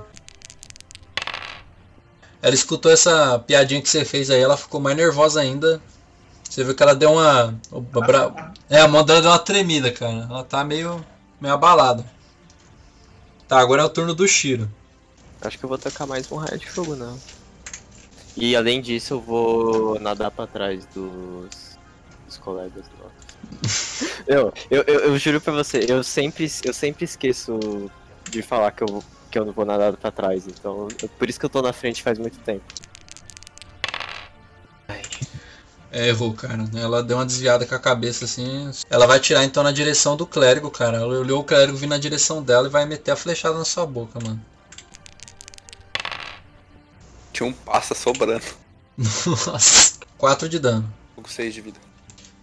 [2.42, 5.80] Ela escutou essa piadinha que você fez aí, ela ficou mais nervosa ainda.
[6.56, 7.54] Você viu que ela deu uma.
[7.70, 8.54] uma bra...
[8.70, 10.26] É, a mão dela deu uma tremida, cara.
[10.30, 11.06] Ela tá meio.
[11.42, 12.06] meio abalada.
[13.46, 14.72] Tá, agora é o turno do Shiro.
[15.42, 17.20] Acho que eu vou tacar mais um raio de fogo, não.
[18.38, 21.78] E além disso, eu vou nadar pra trás dos,
[22.26, 22.86] dos colegas
[24.26, 27.60] eu, eu, eu, eu juro pra você, eu sempre, eu sempre esqueço
[28.30, 30.48] de falar que eu, que eu não vou nadar pra trás.
[30.48, 32.64] Então, eu- por isso que eu tô na frente faz muito tempo.
[35.96, 36.70] É, errou, cara.
[36.76, 38.70] Ela deu uma desviada com a cabeça assim.
[38.90, 40.98] Ela vai tirar então na direção do clérigo, cara.
[40.98, 43.86] Ela olhou o clérigo vir na direção dela e vai meter a flechada na sua
[43.86, 44.42] boca, mano.
[47.32, 48.44] Tinha um passa sobrando.
[48.98, 49.94] Nossa.
[50.18, 50.94] 4 de dano.
[51.16, 51.80] Com 6 de vida.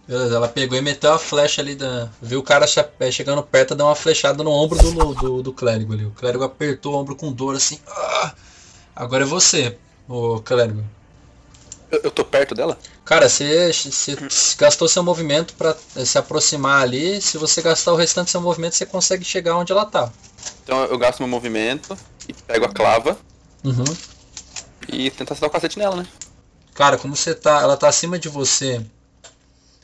[0.07, 2.09] Beleza, ela pegou e meteu a flecha ali da.
[2.19, 2.65] Viu o cara
[2.99, 6.05] eh, chegando perto, deu uma flechada no ombro do, do, do clérigo ali.
[6.05, 7.79] O clérigo apertou o ombro com dor assim.
[7.87, 8.33] "Ah!"
[8.95, 9.77] Agora é você,
[10.09, 10.83] o clérigo.
[11.93, 12.75] Eu, eu tô perto dela?
[13.05, 14.17] Cara, você, você
[14.57, 17.21] gastou seu movimento pra eh, se aproximar ali.
[17.21, 20.11] Se você gastar o restante do seu movimento, você consegue chegar onde ela tá.
[20.63, 21.95] Então eu gasto meu movimento
[22.27, 23.15] e pego a clava
[23.63, 23.83] Uhum.
[24.89, 26.07] e tento acertar o cacete nela, né?
[26.73, 27.61] Cara, como você tá.
[27.61, 28.83] Ela tá acima de você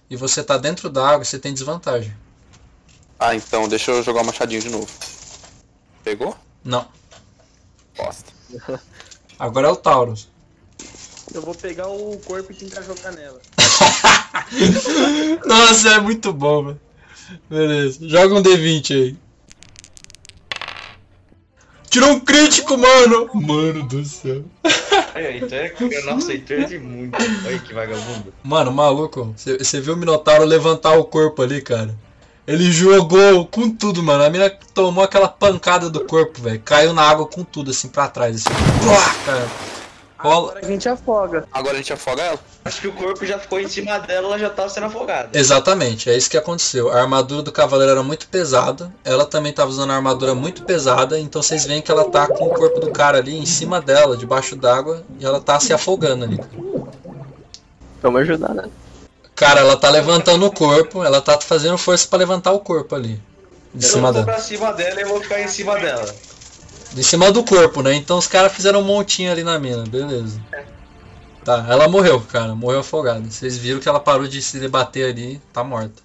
[0.09, 2.11] e você tá dentro da água, você tem desvantagem.
[3.19, 4.87] Ah, então deixa eu jogar o machadinho de novo.
[6.03, 6.35] Pegou?
[6.63, 6.87] Não.
[7.95, 8.31] Bosta.
[9.37, 10.27] Agora é o Taurus.
[11.33, 13.39] Eu vou pegar o corpo e tentar jogar nela.
[15.45, 16.81] Nossa, é muito bom, velho.
[17.49, 18.07] Beleza.
[18.07, 19.17] Joga um D20 aí.
[21.89, 23.29] Tirou um crítico, mano!
[23.33, 24.43] Mano do céu.
[25.15, 26.01] Aí, então é...
[26.03, 27.17] Nossa, então é de muito.
[27.45, 28.33] Olha que vagabundo.
[28.43, 31.95] Mano, maluco, você viu o Minotauro levantar o corpo ali, cara?
[32.47, 34.23] Ele jogou com tudo, mano.
[34.23, 36.59] A mina tomou aquela pancada do corpo, velho.
[36.65, 38.87] Caiu na água com tudo, assim, pra trás, assim.
[38.87, 39.47] Uá, cara.
[40.19, 40.49] Rola.
[40.51, 41.47] Agora a gente afoga.
[41.51, 42.39] Agora a gente afoga ela?
[42.65, 45.29] Acho que o corpo já ficou em cima dela, ela já tava sendo afogada.
[45.33, 46.91] Exatamente, é isso que aconteceu.
[46.91, 51.17] A armadura do cavaleiro era muito pesada, ela também estava usando a armadura muito pesada,
[51.17, 54.17] então vocês veem que ela tá com o corpo do cara ali em cima dela,
[54.17, 56.39] debaixo d'água, e ela tá se afogando ali.
[58.01, 58.69] Vamos ajudar, né?
[59.35, 63.21] Cara, ela tá levantando o corpo, ela tá fazendo força pra levantar o corpo ali.
[63.73, 64.25] De Eu cima vou dela.
[64.25, 66.13] pra cima dela e eu vou ficar em cima dela.
[66.93, 67.93] De cima do corpo, né?
[67.93, 70.41] Então os caras fizeram um montinho ali na mina, beleza.
[71.43, 73.29] Tá, ela morreu, cara, morreu afogada.
[73.29, 76.01] Vocês viram que ela parou de se debater ali, tá morta.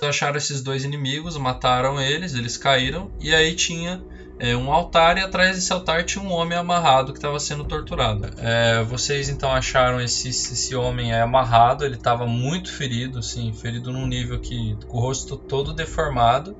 [0.00, 4.02] Acharam esses dois inimigos, mataram eles, eles caíram, e aí tinha
[4.36, 8.28] é, um altar, e atrás desse altar tinha um homem amarrado que estava sendo torturado.
[8.38, 14.04] É, vocês então acharam esse, esse homem amarrado, ele estava muito ferido, assim, ferido num
[14.04, 14.76] nível que.
[14.88, 16.56] com o rosto todo deformado,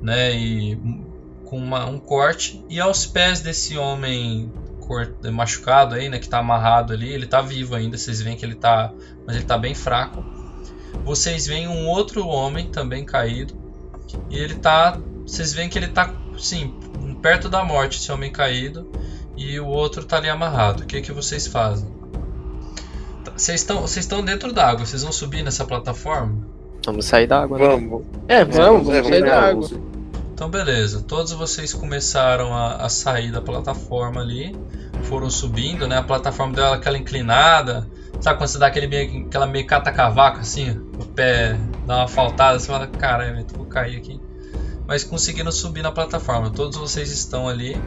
[0.00, 0.32] né?
[0.36, 0.78] E
[1.54, 4.50] com uma- um corte, e aos pés desse homem
[5.32, 8.54] machucado aí, né, que tá amarrado ali, ele tá vivo ainda, vocês veem que ele
[8.56, 8.92] tá,
[9.26, 10.22] mas ele tá bem fraco.
[11.04, 13.54] Vocês veem um outro homem também caído,
[14.28, 16.74] e ele tá, vocês veem que ele tá, sim,
[17.22, 18.90] perto da morte, esse homem caído,
[19.36, 20.82] e o outro tá ali amarrado.
[20.82, 21.88] O que que vocês fazem?
[23.36, 26.36] Vocês estão, vocês estão dentro d'água, vocês vão subir nessa plataforma?
[26.84, 27.66] Vamos sair da água, né?
[27.68, 28.02] Vamos.
[28.28, 29.72] É, vamos, É, vamos sair da vamos.
[29.72, 29.93] água.
[30.34, 34.54] Então beleza, todos vocês começaram a, a sair da plataforma ali,
[35.04, 35.96] foram subindo, né?
[35.96, 37.88] A plataforma deu aquela inclinada,
[38.20, 42.58] sabe quando você dá aquele meio, aquela meio cata-cavaco assim, o pé dá uma faltada,
[42.58, 44.20] você fala, caralho, eu vou cair aqui.
[44.88, 46.50] Mas conseguiram subir na plataforma.
[46.50, 47.80] Todos vocês estão ali.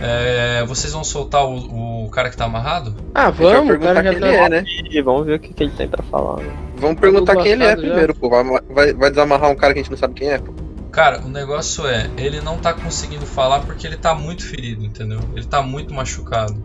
[0.00, 2.94] É, vocês vão soltar o, o cara que tá amarrado?
[3.14, 4.26] Ah, vamos, o perguntar cara quem tá.
[4.26, 4.64] ele é, né?
[4.90, 6.42] E vamos ver o que, que ele tenta falar.
[6.42, 6.52] né?
[6.76, 7.76] Vamos perguntar quem ele é já.
[7.76, 8.28] primeiro, pô.
[8.28, 10.52] Vai, vai, vai desamarrar um cara que a gente não sabe quem é, pô.
[10.98, 15.20] Cara, o negócio é, ele não tá conseguindo falar porque ele tá muito ferido, entendeu?
[15.32, 16.60] Ele tá muito machucado.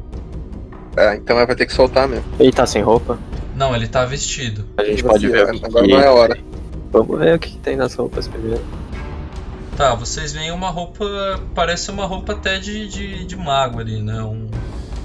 [0.98, 2.26] É, então vai ter que soltar mesmo.
[2.39, 3.19] Ele tá sem roupa?
[3.56, 4.65] Não, ele tá vestido.
[4.76, 6.38] A gente pode ver o que, Agora que- não é hora.
[6.91, 8.63] Vamos ver o que, tem nas roupas primeiro.
[9.78, 11.06] Tá, vocês veem uma roupa.
[11.54, 14.24] Parece uma roupa até de, de, de mago ali, né?
[14.24, 14.48] Um,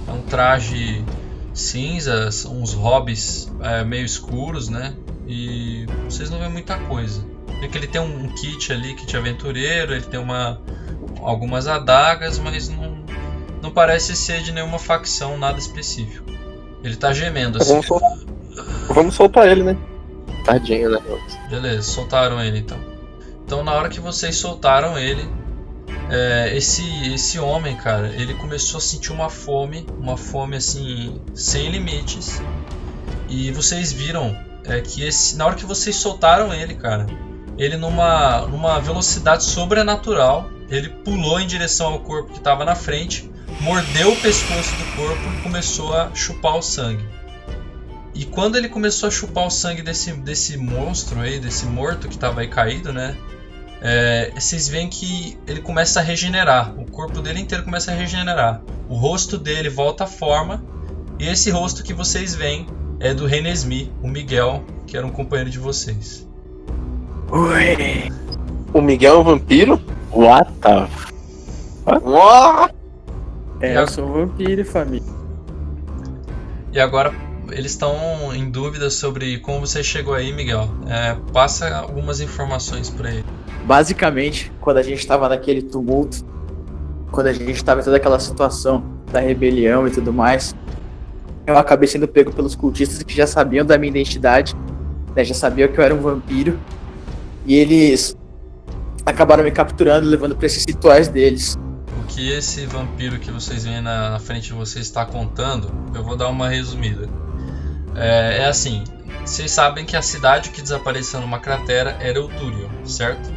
[0.08, 1.04] é um traje
[1.52, 4.94] cinza, uns hobbies é, meio escuros, né?
[5.26, 7.22] E vocês não veem muita coisa.
[7.60, 10.60] Vê que ele tem um, kit ali, kit aventureiro, ele tem uma,
[11.22, 13.04] algumas adagas, mas não,
[13.62, 16.30] não parece ser de nenhuma facção, nada específico.
[16.82, 17.70] Ele tá gemendo assim.
[17.70, 18.18] Vamos soltar,
[18.88, 19.76] vamos soltar ele, né?
[20.44, 21.00] Tadinho, né?
[21.50, 22.78] Beleza, soltaram ele então.
[23.44, 25.28] Então na hora que vocês soltaram ele,
[26.10, 31.68] é, esse esse homem, cara, ele começou a sentir uma fome, uma fome assim sem
[31.68, 32.40] limites.
[33.28, 37.06] E vocês viram é, que esse, na hora que vocês soltaram ele, cara,
[37.58, 43.30] ele numa numa velocidade sobrenatural, ele pulou em direção ao corpo que estava na frente,
[43.60, 47.04] mordeu o pescoço do corpo e começou a chupar o sangue.
[48.14, 52.14] E quando ele começou a chupar o sangue desse, desse monstro aí, desse morto que
[52.14, 53.16] estava aí caído, né?
[53.80, 56.78] é, vocês veem que ele começa a regenerar.
[56.78, 58.62] O corpo dele inteiro começa a regenerar.
[58.88, 60.62] O rosto dele volta à forma.
[61.18, 62.66] E esse rosto que vocês veem
[63.00, 66.27] é do Renesmi, o Miguel, que era um companheiro de vocês.
[67.30, 68.10] Ui.
[68.72, 69.80] O Miguel é um vampiro?
[70.10, 70.88] What the
[72.02, 72.70] Uau!
[73.60, 75.06] É, eu sou vampiro, família.
[76.72, 77.12] E agora
[77.50, 77.94] eles estão
[78.34, 80.68] em dúvida sobre como você chegou aí, Miguel.
[80.86, 83.24] É, passa algumas informações para ele.
[83.64, 86.24] Basicamente, quando a gente tava naquele tumulto,
[87.10, 90.54] quando a gente tava em toda aquela situação da rebelião e tudo mais,
[91.46, 94.54] eu acabei sendo pego pelos cultistas que já sabiam da minha identidade,
[95.16, 96.58] né, já sabiam que eu era um vampiro,
[97.48, 98.14] e eles
[99.06, 101.56] acabaram me capturando, levando pra esses rituais deles.
[101.98, 106.04] O que esse vampiro que vocês veem na, na frente de vocês está contando, eu
[106.04, 107.08] vou dar uma resumida.
[107.96, 108.84] É, é assim,
[109.24, 113.32] vocês sabem que a cidade que desapareceu numa cratera era Eutúrio, certo?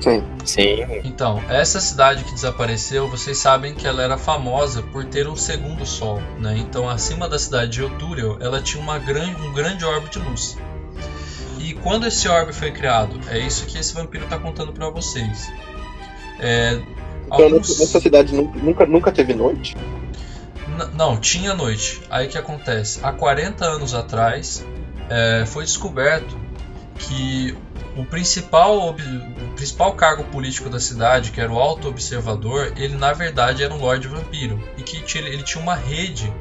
[0.00, 0.22] Sim.
[0.44, 0.78] Sim.
[1.04, 5.84] Então, essa cidade que desapareceu, vocês sabem que ela era famosa por ter um segundo
[5.84, 6.56] sol, né?
[6.56, 10.56] Então, acima da cidade de Eutúrio, ela tinha uma grande, um grande orbe de luz.
[11.86, 15.52] Quando esse orbe foi criado, é isso que esse vampiro está contando para vocês.
[16.40, 16.80] É,
[17.26, 19.76] Então alguns- nessa cidade nunca, nunca, teve noite?
[20.68, 22.00] N- Não, tinha noite.
[22.10, 22.98] Aí que acontece?
[23.04, 24.66] Há 40 anos atrás
[25.08, 26.36] é, foi descoberto
[26.98, 27.56] que
[27.96, 28.94] o principal, o
[29.54, 33.78] principal cargo político da cidade, que era o Alto Observador, ele na verdade era um
[33.78, 34.60] Lorde Vampiro.
[34.76, 36.32] E que ele tinha uma rede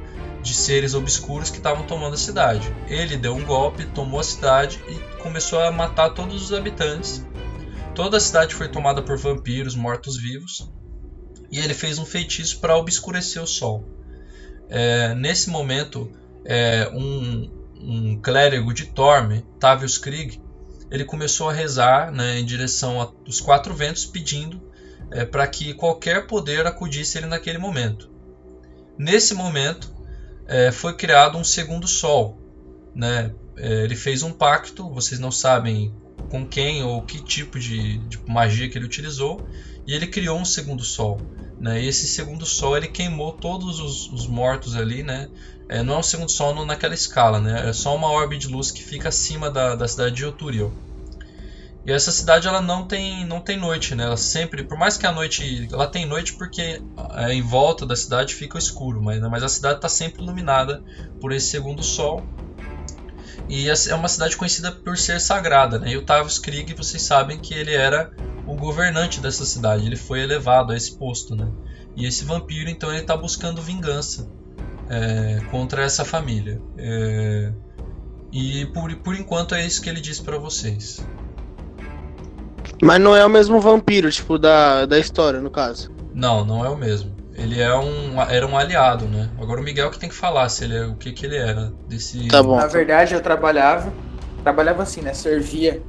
[0.46, 2.72] de seres obscuros que estavam tomando a cidade.
[2.88, 7.26] Ele deu um golpe, tomou a cidade e começou a matar todos os habitantes.
[7.96, 10.72] Toda a cidade foi tomada por vampiros mortos-vivos.
[11.52, 13.84] E ele fez um feitiço para obscurecer o sol.
[14.70, 16.12] É, nesse momento,
[16.46, 17.50] é, um,
[17.82, 20.40] um clérigo de Torme, Tavius Krieg,
[20.92, 24.62] ele começou a rezar né, em direção aos quatro ventos, pedindo
[25.32, 28.12] para que qualquer poder acudisse ele naquele momento.
[28.98, 29.95] Nesse momento,
[30.48, 32.38] é, foi criado um segundo sol.
[32.94, 33.34] Né?
[33.58, 35.94] É, ele fez um pacto, vocês não sabem
[36.30, 39.46] com quem ou que tipo de, de magia que ele utilizou,
[39.86, 41.20] e ele criou um segundo sol.
[41.60, 41.82] Né?
[41.82, 45.30] E esse segundo sol ele queimou todos os, os mortos ali, né?
[45.68, 47.68] É, não é um segundo sol naquela escala, né?
[47.70, 50.72] É só uma orbe de luz que fica acima da, da cidade de Oturiel.
[51.86, 54.06] E essa cidade ela não tem não tem noite, né?
[54.06, 56.82] Ela sempre, por mais que a noite, ela tem noite porque
[57.14, 60.84] é, em volta da cidade fica escuro, mas, mas a cidade está sempre iluminada
[61.22, 62.24] por esse segundo sol.
[63.48, 65.92] E essa é uma cidade conhecida por ser sagrada, né?
[65.92, 68.12] E o Tavius Krieg, vocês sabem que ele era
[68.48, 71.52] o governante dessa cidade, ele foi elevado a esse posto, né?
[71.96, 74.28] E esse vampiro, então, ele está buscando vingança
[74.90, 76.60] é, contra essa família.
[76.78, 77.54] É,
[78.32, 81.00] e por, por enquanto é isso que ele disse para vocês.
[82.82, 85.92] Mas não é o mesmo vampiro, tipo, da, da história, no caso.
[86.14, 87.16] Não, não é o mesmo.
[87.38, 89.30] Ele é um, era um aliado, né?
[89.42, 91.74] Agora o Miguel que tem que falar se ele é, o que, que ele era
[91.88, 92.28] desse.
[92.30, 92.56] Tá bom.
[92.56, 93.92] Na verdade, eu trabalhava,
[94.42, 95.14] trabalhava assim, né?
[95.14, 95.82] Servia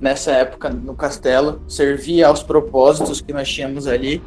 [0.00, 4.22] nessa época no castelo, servia aos propósitos que nós tínhamos ali.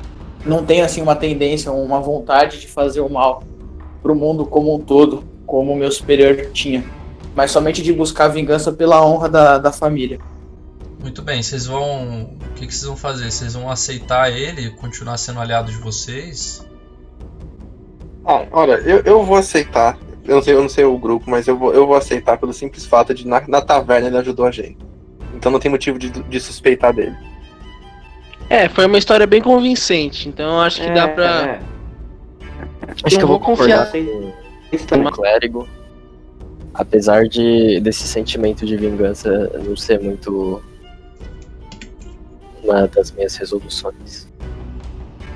[0.45, 3.43] Não tem assim uma tendência, uma vontade de fazer o mal
[4.03, 6.84] pro mundo como um todo, como o meu superior tinha,
[7.36, 10.19] mas somente de buscar vingança pela honra da, da família.
[10.99, 12.23] Muito bem, vocês vão.
[12.23, 13.31] O que, que vocês vão fazer?
[13.31, 16.65] Vocês vão aceitar ele, continuar sendo aliado de vocês?
[18.25, 19.97] Ah, olha, eu, eu vou aceitar.
[20.25, 22.51] Eu não sei, eu não sei o grupo, mas eu vou, eu vou aceitar pelo
[22.51, 24.77] simples fato de na, na taverna ele ajudou a gente.
[25.33, 27.15] Então não tem motivo de, de suspeitar dele.
[28.49, 31.25] É, foi uma história bem convincente, então eu acho que dá pra.
[31.25, 31.60] É,
[33.03, 33.91] Acho que eu vou confiar.
[33.91, 34.31] concordar
[34.89, 35.67] com o clérigo.
[36.73, 39.29] Apesar de desse sentimento de vingança
[39.63, 40.62] não ser muito
[42.67, 44.27] uma das minhas resoluções.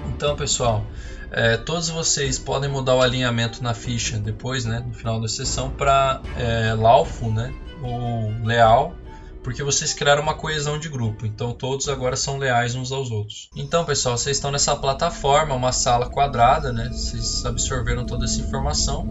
[0.07, 0.85] Então, pessoal,
[1.31, 5.69] é, todos vocês podem mudar o alinhamento na ficha depois, né, no final da sessão,
[5.69, 8.93] para é, Laufo, né, ou Leal,
[9.41, 11.25] porque vocês criaram uma coesão de grupo.
[11.25, 13.49] Então, todos agora são leais uns aos outros.
[13.55, 19.07] Então, pessoal, vocês estão nessa plataforma, uma sala quadrada, né, vocês absorveram toda essa informação.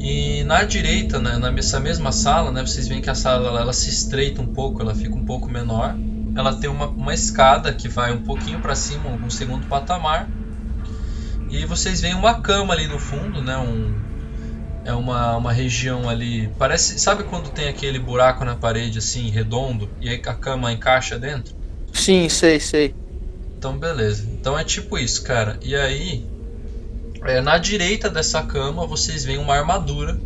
[0.00, 3.72] E na direita, né, nessa mesma sala, né, vocês veem que a sala ela, ela
[3.72, 5.94] se estreita um pouco, ela fica um pouco menor.
[6.36, 10.28] Ela tem uma, uma escada que vai um pouquinho para cima, um segundo patamar.
[11.50, 13.56] E vocês veem uma cama ali no fundo, né?
[13.56, 13.94] Um,
[14.84, 16.48] é uma, uma região ali.
[16.58, 16.98] Parece.
[16.98, 21.54] Sabe quando tem aquele buraco na parede assim, redondo, e aí a cama encaixa dentro?
[21.92, 22.94] Sim, sei, sei.
[23.56, 24.28] Então beleza.
[24.32, 25.58] Então é tipo isso, cara.
[25.62, 26.26] E aí.
[27.24, 30.20] é, na direita dessa cama vocês veem uma armadura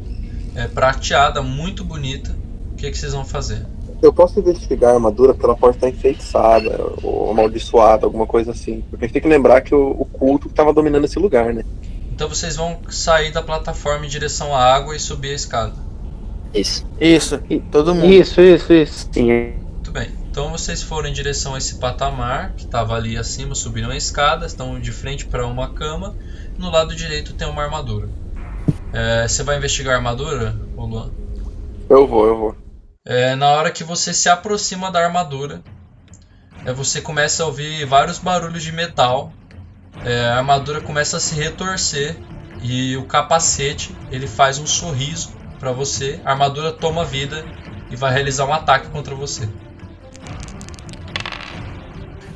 [0.55, 2.35] é, prateada, muito bonita.
[2.73, 3.65] O que, que vocês vão fazer?
[4.01, 6.71] Eu posso investigar a armadura porque ela pode estar enfeitiçada
[7.03, 8.83] ou amaldiçoada, alguma coisa assim.
[8.89, 11.65] Porque a gente tem que lembrar que o, o culto estava dominando esse lugar, né?
[12.13, 15.75] Então vocês vão sair da plataforma em direção à água e subir a escada.
[16.55, 16.87] Isso.
[17.01, 18.13] Isso, todo mundo.
[18.13, 19.09] Isso, isso, isso.
[19.13, 20.11] Sim, Muito bem.
[20.31, 24.47] Então vocês foram em direção a esse patamar que estava ali acima, subiram a escada,
[24.47, 26.15] estão de frente para uma cama.
[26.57, 28.09] No lado direito tem uma armadura.
[28.93, 31.11] É, você vai investigar a armadura, Luan?
[31.89, 32.68] Eu vou, eu vou.
[33.09, 35.63] É, na hora que você se aproxima da armadura,
[36.67, 39.33] é, você começa a ouvir vários barulhos de metal.
[40.05, 42.19] É, a armadura começa a se retorcer
[42.63, 46.21] e o capacete ele faz um sorriso para você.
[46.23, 47.47] A armadura toma vida
[47.91, 49.49] e vai realizar um ataque contra você.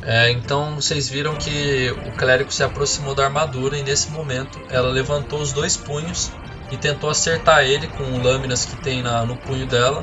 [0.00, 4.88] É, então vocês viram que o clérigo se aproximou da armadura e nesse momento ela
[4.88, 6.32] levantou os dois punhos
[6.70, 10.02] e tentou acertar ele com lâminas que tem na- no punho dela.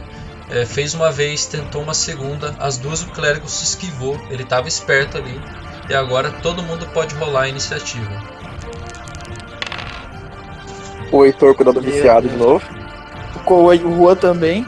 [0.49, 4.67] É, fez uma vez, tentou uma segunda, as duas o clérigo se esquivou, ele estava
[4.67, 5.39] esperto ali.
[5.87, 8.11] E agora todo mundo pode rolar a iniciativa.
[11.11, 12.63] O Heitor cuidado viciado de novo.
[13.35, 14.67] O e Juan também.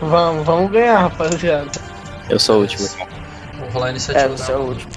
[0.00, 1.70] Vamos, vamos ganhar, rapaziada.
[2.28, 2.88] Eu sou o último.
[3.58, 4.36] Vou rolar a É, iniciativa.
[4.36, 4.92] você é o último.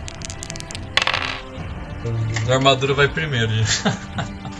[2.49, 3.51] A armadura vai primeiro.
[3.51, 3.84] gente.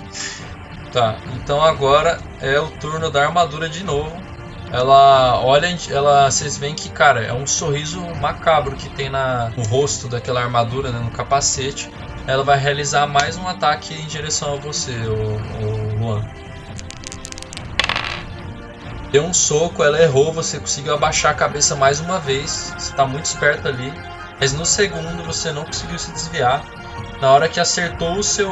[0.92, 4.23] tá, então agora é o turno da armadura de novo.
[4.74, 9.62] Ela olha, ela, vocês veem que, cara, é um sorriso macabro que tem na, no
[9.62, 11.92] rosto daquela armadura, né, no capacete.
[12.26, 16.26] Ela vai realizar mais um ataque em direção a você, o, o Luan.
[19.12, 22.74] Deu um soco, ela errou, você conseguiu abaixar a cabeça mais uma vez.
[22.76, 23.94] Você está muito esperto ali.
[24.40, 26.66] Mas no segundo você não conseguiu se desviar.
[27.22, 28.52] Na hora que acertou o seu.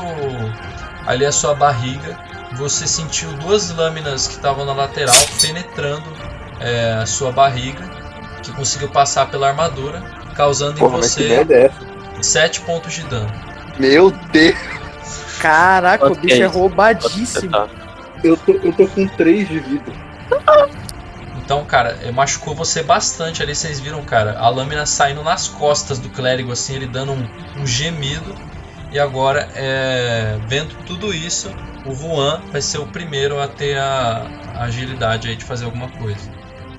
[1.08, 2.16] ali a sua barriga,
[2.54, 6.06] você sentiu duas lâminas que estavam na lateral penetrando
[6.60, 7.90] é, a sua barriga,
[8.44, 10.02] que conseguiu passar pela armadura,
[10.36, 11.92] causando Porra, em você é essa?
[12.22, 13.32] 7 pontos de dano.
[13.80, 14.56] Meu Deus!
[15.40, 17.52] Caraca, Quanto o bicho é roubadíssimo.
[18.24, 19.92] Eu tô, eu tô com 3 de vida.
[21.44, 26.00] Então, cara, é, machucou você bastante ali, vocês viram, cara, a lâmina saindo nas costas
[26.00, 28.36] do clérigo, assim, ele dando um, um gemido.
[28.92, 31.50] E agora, é, vendo tudo isso,
[31.86, 35.88] o Juan vai ser o primeiro a ter a, a agilidade aí de fazer alguma
[35.90, 36.30] coisa.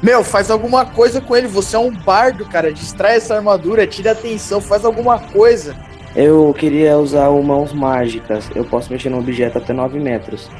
[0.03, 1.47] Meu, faz alguma coisa com ele.
[1.47, 2.73] Você é um bardo, cara.
[2.73, 5.75] Distrai essa armadura, tira a atenção, faz alguma coisa.
[6.15, 8.51] Eu queria usar o mãos mágicas.
[8.55, 10.51] Eu posso mexer no objeto até 9 metros.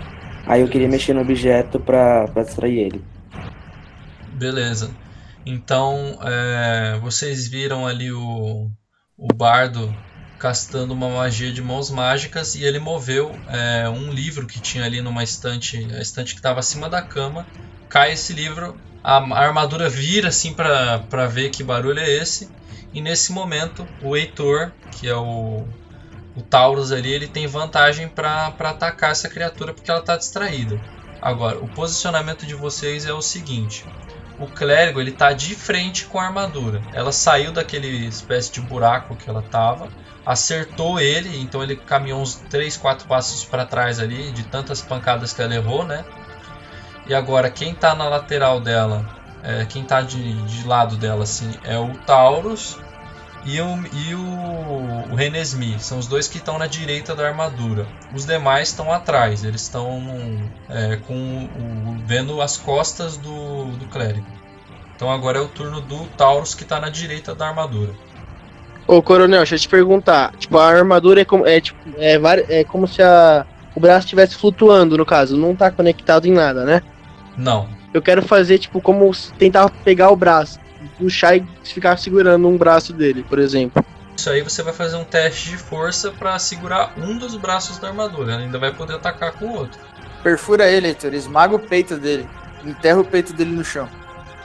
[0.47, 3.05] Aí eu queria mexer no objeto pra, pra distrair ele.
[4.33, 4.91] Beleza.
[5.45, 8.71] Então, é, vocês viram ali o,
[9.19, 9.95] o bardo
[10.43, 15.01] castando uma magia de mãos mágicas e ele moveu é, um livro que tinha ali
[15.01, 17.47] numa estante, a estante que estava acima da cama.
[17.89, 22.51] Cai esse livro, a, a armadura vira assim para ver que barulho é esse.
[22.93, 25.65] E nesse momento, o Heitor, que é o,
[26.35, 30.81] o Taurus ali, ele tem vantagem para atacar essa criatura porque ela está distraída.
[31.21, 33.85] Agora, o posicionamento de vocês é o seguinte:
[34.41, 36.83] o clérigo ele tá de frente com a armadura.
[36.93, 39.89] Ela saiu daquele espécie de buraco que ela tava,
[40.25, 45.33] acertou ele, então ele caminhou uns 3, 4 passos para trás ali, de tantas pancadas
[45.33, 46.05] que ela levou, né?
[47.07, 49.05] E agora quem tá na lateral dela
[49.43, 52.79] é, quem tá de, de lado dela assim é o Taurus
[53.45, 55.79] e o, e o, o Renesmi.
[55.81, 57.87] São os dois que estão na direita da armadura.
[58.15, 60.01] Os demais estão atrás, eles estão
[60.69, 61.15] é, com
[61.45, 64.27] o, vendo as costas do, do clérigo.
[64.95, 67.93] Então agora é o turno do Taurus que tá na direita da armadura.
[68.87, 70.33] Ô, Coronel, deixa eu te perguntar.
[70.37, 72.19] Tipo, a armadura é como, é, tipo, é,
[72.49, 75.37] é como se a, o braço estivesse flutuando, no caso.
[75.37, 76.83] Não tá conectado em nada, né?
[77.37, 80.61] Não, Eu quero fazer, tipo, como se tentar pegar o braço.
[80.99, 83.85] Puxar e ficar segurando um braço dele, por exemplo.
[84.17, 87.89] Isso aí você vai fazer um teste de força pra segurar um dos braços da
[87.89, 88.37] armadura.
[88.37, 89.81] Ainda vai poder atacar com o outro.
[90.23, 91.15] Perfura ele, Heitor.
[91.15, 92.29] Esmaga o peito dele.
[92.65, 93.89] Enterra o peito dele no chão.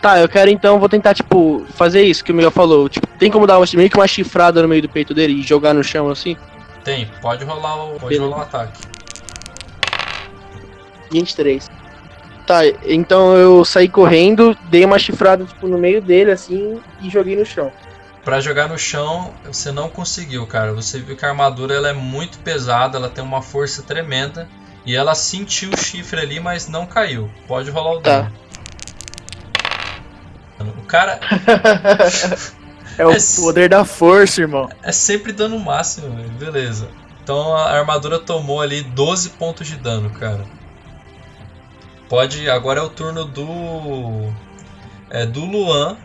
[0.02, 2.88] Tá, eu quero então, vou tentar, tipo, fazer isso que o Miguel falou.
[2.88, 5.41] Tipo, tem como dar uma, meio que uma chifrada no meio do peito dele e
[5.41, 6.38] jogar no chão assim?
[6.84, 8.80] Tem, pode rolar o, pode rolar o ataque.
[11.12, 11.70] 23.
[12.45, 17.36] Tá, então eu saí correndo, dei uma chifrada, tipo, no meio dele, assim, e joguei
[17.36, 17.72] no chão.
[18.24, 20.74] Pra jogar no chão, você não conseguiu, cara.
[20.74, 24.48] Você viu que a armadura ela é muito pesada, ela tem uma força tremenda.
[24.86, 27.30] E ela sentiu o chifre ali, mas não caiu.
[27.48, 28.22] Pode rolar o Tá.
[28.22, 28.34] dano.
[30.88, 31.19] O cara
[32.97, 34.69] É o É, poder da força, irmão.
[34.81, 36.29] é sempre dano máximo, velho.
[36.29, 36.88] beleza.
[37.21, 40.45] Então a armadura tomou ali 12 pontos de dano, cara.
[42.07, 42.49] Pode.
[42.49, 44.31] Agora é o turno do.
[45.09, 45.97] É do Luan.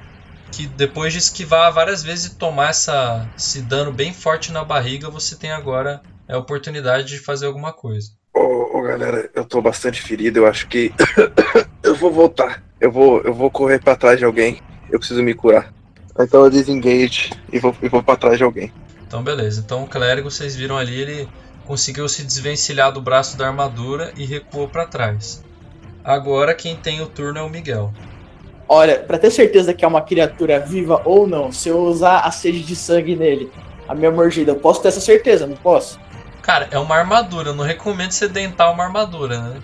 [0.50, 5.08] Que depois de esquivar várias vezes e tomar essa, esse dano bem forte na barriga,
[5.08, 8.10] você tem agora a oportunidade de fazer alguma coisa.
[8.34, 10.92] Ô, ô, galera, eu tô bastante ferido, eu acho que
[11.82, 12.62] eu vou voltar.
[12.78, 14.60] Eu vou, eu vou correr pra trás de alguém.
[14.92, 15.72] Eu preciso me curar.
[16.20, 18.70] Então eu desengage e vou, e vou pra trás de alguém.
[19.06, 19.62] Então beleza.
[19.64, 21.28] Então o clérigo, vocês viram ali, ele
[21.66, 25.42] conseguiu se desvencilhar do braço da armadura e recuou pra trás.
[26.04, 27.92] Agora quem tem o turno é o Miguel.
[28.68, 32.30] Olha, pra ter certeza que é uma criatura viva ou não, se eu usar a
[32.30, 33.50] sede de sangue nele,
[33.88, 35.98] a minha mordida, eu posso ter essa certeza, não posso?
[36.42, 37.50] Cara, é uma armadura.
[37.50, 39.60] Eu não recomendo você dentar uma armadura, né?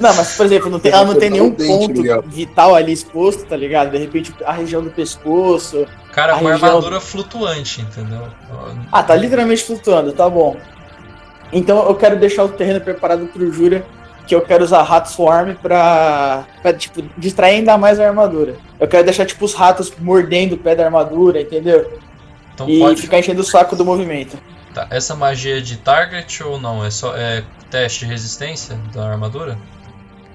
[0.00, 2.22] Não, mas por exemplo, não tem, ela não tem nenhum Dente, ponto Miguel.
[2.26, 3.90] vital ali exposto, tá ligado?
[3.90, 5.86] De repente a região do pescoço.
[6.12, 8.22] Cara, A uma região- armadura flutuante, entendeu?
[8.90, 10.56] Ah, tá literalmente flutuando, tá bom.
[11.52, 13.84] Então eu quero deixar o terreno preparado pro Júlia,
[14.26, 18.56] que eu quero usar Rat Swarm pra, pra, tipo, distrair ainda mais a armadura.
[18.80, 21.98] Eu quero deixar, tipo, os ratos mordendo o pé da armadura, entendeu?
[22.54, 23.02] Então E pode.
[23.02, 24.36] ficar enchendo o saco do movimento.
[24.76, 26.84] Tá, essa magia é de target ou não?
[26.84, 29.56] É só é teste de resistência da armadura?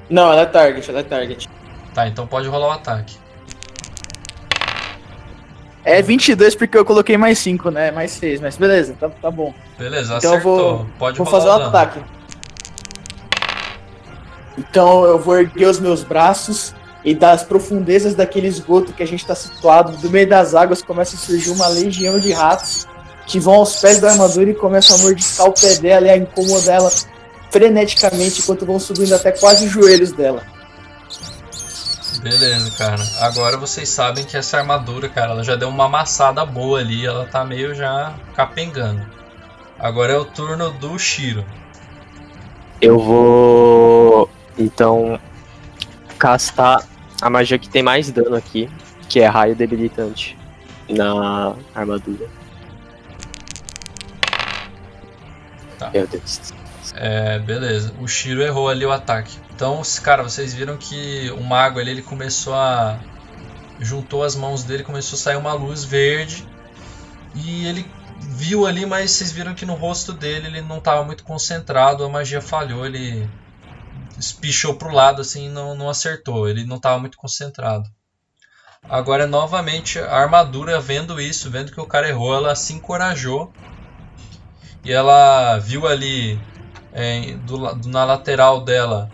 [0.09, 1.47] Não, ela é target, ela é target.
[1.93, 3.15] Tá, então pode rolar o ataque.
[5.85, 7.91] É 22 porque eu coloquei mais 5, né?
[7.91, 9.53] Mais 6, mas beleza, tá, tá bom.
[9.77, 10.77] Beleza, Então eu acertou.
[10.77, 11.69] vou- pode Vou rolar fazer o um dano.
[11.69, 11.99] ataque.
[14.57, 16.73] Então eu vou erguer os meus braços
[17.05, 21.15] e das profundezas daquele esgoto que a gente tá situado, do meio das águas, começa
[21.15, 22.87] a surgir uma legião de ratos
[23.32, 26.17] que vão aos pés da armadura e começam a mordiscar o pé dela e a
[26.17, 26.91] incomodar ela
[27.49, 30.43] freneticamente enquanto vão subindo até quase os joelhos dela.
[32.21, 33.01] Beleza, cara.
[33.21, 37.25] Agora vocês sabem que essa armadura, cara, ela já deu uma amassada boa ali, ela
[37.25, 39.01] tá meio já capengando.
[39.79, 41.45] Agora é o turno do Shiro.
[42.82, 45.17] Eu vou então
[46.19, 46.84] castar
[47.21, 48.69] a magia que tem mais dano aqui,
[49.07, 50.38] que é raio debilitante
[50.89, 52.40] na armadura.
[55.82, 55.89] Tá.
[55.89, 56.53] Meu Deus.
[56.93, 57.91] É, beleza.
[57.99, 59.36] O Shiro errou ali o ataque.
[59.49, 62.99] Então, cara, vocês viram que o mago ali, ele começou a.
[63.79, 66.47] Juntou as mãos dele, começou a sair uma luz verde.
[67.34, 71.23] E ele viu ali, mas vocês viram que no rosto dele ele não estava muito
[71.23, 73.27] concentrado, a magia falhou, ele
[74.19, 77.89] espichou pro lado assim e não, não acertou, ele não estava muito concentrado.
[78.88, 83.51] Agora, novamente, a armadura, vendo isso, vendo que o cara errou, ela se encorajou.
[84.84, 86.47] E ela viu ali
[86.91, 89.13] é, do, do- na lateral dela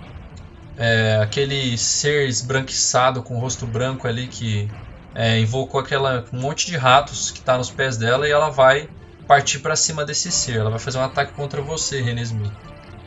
[0.75, 4.75] é, aquele ser esbranquiçado com o rosto branco ali que
[5.13, 8.89] é, invocou aquela um monte de ratos que tá nos pés dela e ela vai
[9.27, 10.57] partir pra cima desse ser.
[10.57, 12.57] Ela vai fazer um ataque contra você, Renesmi.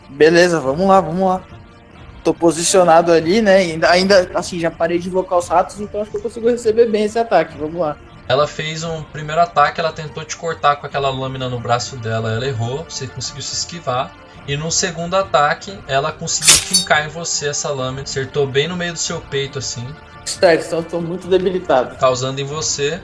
[0.09, 1.45] Beleza, vamos lá, vamos lá.
[2.25, 3.57] Tô posicionado ali, né?
[3.59, 6.87] Ainda, ainda assim, já parei de invocar os ratos, então acho que eu consigo receber
[6.91, 7.57] bem esse ataque.
[7.57, 7.97] Vamos lá.
[8.31, 12.31] Ela fez um primeiro ataque, ela tentou te cortar com aquela lâmina no braço dela,
[12.31, 14.15] ela errou, você conseguiu se esquivar.
[14.47, 18.93] E no segundo ataque, ela conseguiu fincar em você essa lâmina, acertou bem no meio
[18.93, 19.85] do seu peito assim,
[20.37, 21.97] então eu tô muito debilitado.
[21.97, 23.03] causando em você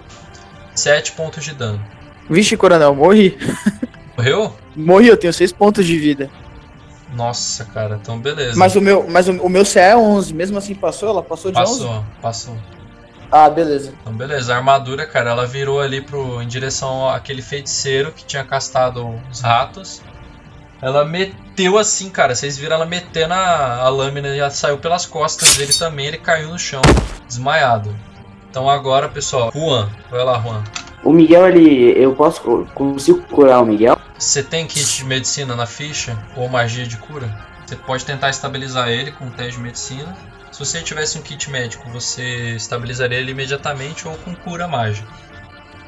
[0.76, 1.84] 7 pontos de dano.
[2.30, 3.36] Vixe, coronel, morri.
[4.16, 4.54] Morreu?
[4.76, 6.30] Morri, eu tenho 6 pontos de vida.
[7.12, 8.56] Nossa, cara, então beleza.
[8.56, 11.08] Mas o meu, mas o, o meu CE é 11, mesmo assim passou?
[11.08, 11.70] Ela passou de 11?
[11.72, 12.56] Passou, passou.
[13.30, 13.92] Ah, beleza.
[14.00, 18.44] Então beleza, a armadura, cara, ela virou ali pro, em direção àquele feiticeiro que tinha
[18.44, 20.02] castado os ratos.
[20.80, 22.34] Ela meteu assim, cara.
[22.34, 26.06] Vocês viram ela metendo a, a lâmina e ela saiu pelas costas dele também.
[26.06, 26.82] Ele caiu no chão,
[27.26, 27.94] desmaiado.
[28.50, 30.62] Então agora, pessoal, Juan, vai lá, Juan.
[31.02, 31.92] O Miguel, ele.
[31.96, 32.66] Eu posso.
[32.74, 33.98] Consigo curar o Miguel?
[34.18, 36.18] Você tem kit de medicina na ficha?
[36.36, 37.28] Ou magia de cura?
[37.66, 40.16] Você pode tentar estabilizar ele com um teste de medicina.
[40.56, 45.06] Se você tivesse um kit médico, você estabilizaria ele imediatamente ou com cura mágica.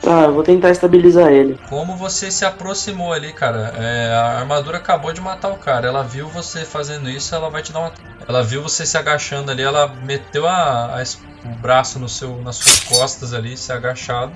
[0.02, 1.58] Tá, eu vou tentar estabilizar ele.
[1.70, 3.72] Como você se aproximou ali, cara?
[3.78, 5.88] É, a armadura acabou de matar o cara.
[5.88, 7.92] Ela viu você fazendo isso, ela vai te dar uma.
[8.28, 11.02] Ela viu você se agachando ali, ela meteu a, a
[11.46, 14.32] o braço no seu, nas suas costas ali, se agachado,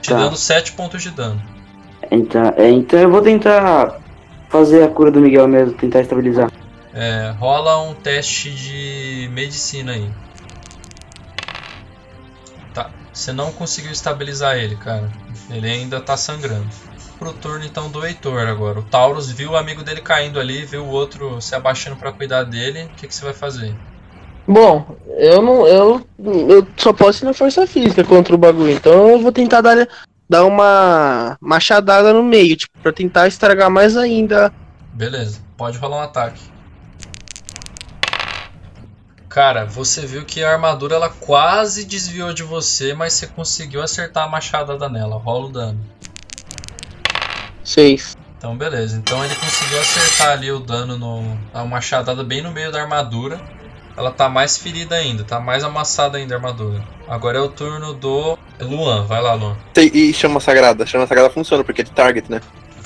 [0.00, 0.16] te Tá.
[0.16, 1.42] dando 7 pontos de dano.
[2.10, 4.00] Então, é, então eu vou tentar
[4.48, 6.50] fazer a cura do Miguel mesmo, tentar estabilizar.
[6.94, 10.10] É, rola um teste de medicina aí.
[12.74, 15.10] Tá, você não conseguiu estabilizar ele, cara.
[15.50, 16.68] Ele ainda tá sangrando.
[17.18, 18.80] Pro turno então do Heitor agora.
[18.80, 22.44] O Taurus viu o amigo dele caindo ali, viu o outro se abaixando pra cuidar
[22.44, 22.84] dele.
[22.84, 23.74] O que, que você vai fazer?
[24.46, 25.66] Bom, eu não.
[25.66, 28.72] Eu, eu só posso ir na força física contra o bagulho.
[28.72, 29.88] Então eu vou tentar dar,
[30.28, 34.52] dar uma machadada no meio, tipo, pra tentar estragar mais ainda.
[34.92, 36.51] Beleza, pode rolar um ataque.
[39.32, 44.24] Cara, você viu que a armadura ela quase desviou de você, mas você conseguiu acertar
[44.24, 45.16] a machadada nela.
[45.16, 45.80] Rola o dano.
[47.64, 48.14] Seis.
[48.36, 51.38] Então beleza, então ele conseguiu acertar ali o dano no.
[51.54, 53.40] A machadada bem no meio da armadura.
[53.96, 56.84] Ela tá mais ferida ainda, tá mais amassada ainda a armadura.
[57.08, 59.56] Agora é o turno do Luan, vai lá, Luan.
[59.78, 60.84] E e chama sagrada?
[60.84, 62.42] Chama sagrada funciona, porque é de target, né?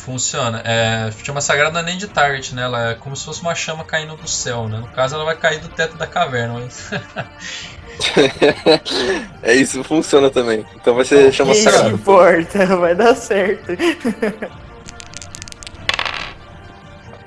[0.07, 0.63] Funciona.
[0.65, 2.63] É, chama sagrada não nem de target, né?
[2.63, 4.79] Ela é como se fosse uma chama caindo do céu, né?
[4.79, 6.93] No caso, ela vai cair do teto da caverna, mas.
[9.43, 10.65] é isso, funciona também.
[10.77, 11.89] Então vai ser chama Isso sagrada.
[11.89, 13.73] importa, vai dar certo.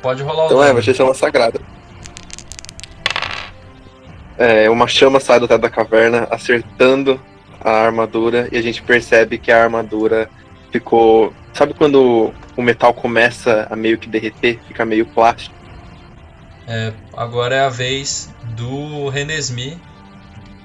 [0.02, 1.60] Pode rolar o Então é, vai ser chama sagrada.
[4.38, 7.20] É, uma chama sai do teto da caverna, acertando
[7.60, 10.30] a armadura, e a gente percebe que a armadura
[10.72, 11.34] ficou.
[11.52, 15.56] Sabe quando o metal começa a meio que derreter, fica meio plástico?
[16.68, 19.80] É, agora é a vez do Renesmi.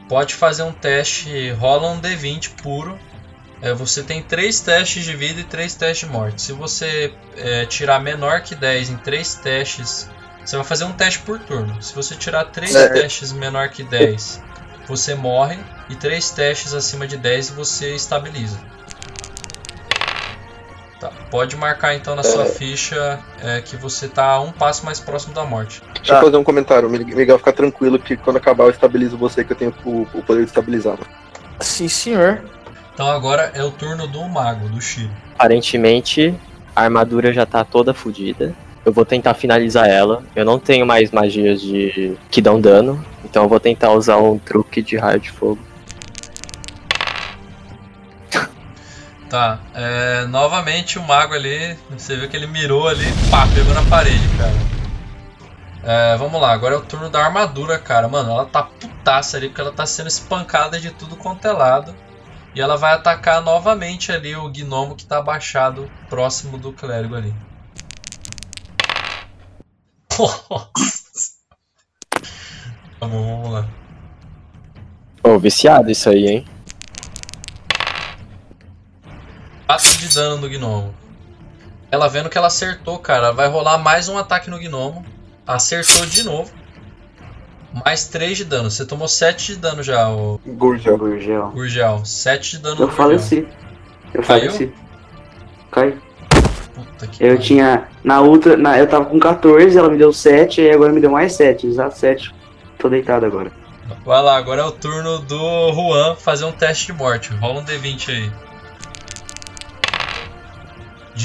[0.09, 2.99] Pode fazer um teste, rola um D20 puro.
[3.63, 6.43] É, você tem três testes de vida e três testes de morte.
[6.43, 10.11] Se você é, tirar menor que 10 em três testes,
[10.45, 11.81] você vai fazer um teste por turno.
[11.81, 12.89] Se você tirar três É.
[12.89, 14.43] testes menor que 10,
[14.87, 15.59] você morre.
[15.89, 18.59] E três testes acima de 10 você estabiliza.
[21.35, 22.47] Tá, pode marcar então na sua É.
[22.47, 25.83] ficha é, que você tá um passo mais próximo da morte.
[25.97, 26.89] Deixa eu fazer um comentário.
[26.89, 30.23] Mig- Miguel, fica tranquilo que quando acabar eu estabilizo você, que eu tenho o, o
[30.23, 30.97] poder de estabilizar.
[31.61, 32.41] Sim, senhor.
[32.95, 35.11] Então agora é o turno do mago, do Shiro.
[35.35, 36.33] Aparentemente,
[36.75, 38.55] a armadura já tá toda fodida.
[38.85, 40.23] Eu vou tentar finalizar ela.
[40.37, 44.39] Eu não tenho mais magias de que dão dano, então eu vou tentar usar um
[44.39, 45.59] truque de raio de fogo.
[49.35, 53.83] Tá, é, novamente o mago ali, você viu que ele mirou ali, pá, pegou na
[53.91, 54.55] parede, cara.
[55.83, 58.07] É, vamos lá, agora é o turno da armadura, cara.
[58.07, 61.93] Mano, ela tá putaça ali porque ela tá sendo espancada de tudo quanto é lado.
[62.55, 67.35] E ela vai atacar novamente ali o gnomo que tá abaixado próximo do clérigo ali.
[73.01, 73.69] Tá bom, vamos lá.
[75.25, 76.54] Ô, viciado isso aí, hein?
[79.67, 80.95] 4 de dano no gnomo.
[81.91, 85.05] Ela vendo que ela acertou, cara, vai rolar mais um ataque no gnomo.
[85.47, 86.51] Acertou de novo.
[87.85, 88.71] Mais 3 de dano.
[88.71, 90.97] Você tomou 7 de dano já, o Gurgel.
[90.97, 91.51] Gurgel.
[91.51, 92.05] Gurgel.
[92.05, 92.97] 7 de dano Eu no Gurgel.
[92.97, 93.49] faleci.
[94.13, 94.51] Eu Caiu?
[94.53, 94.73] faleci.
[95.71, 95.99] Cai.
[96.75, 97.41] Puta que Eu pariu.
[97.41, 97.89] tinha.
[98.03, 98.57] Na outra.
[98.57, 101.67] Na, eu tava com 14, ela me deu 7, e agora me deu mais 7.
[101.67, 102.33] Exato 7.
[102.79, 103.51] Tô deitado agora.
[104.05, 107.33] Vai lá, agora é o turno do Juan fazer um teste de morte.
[107.35, 108.33] Rola um D20 aí.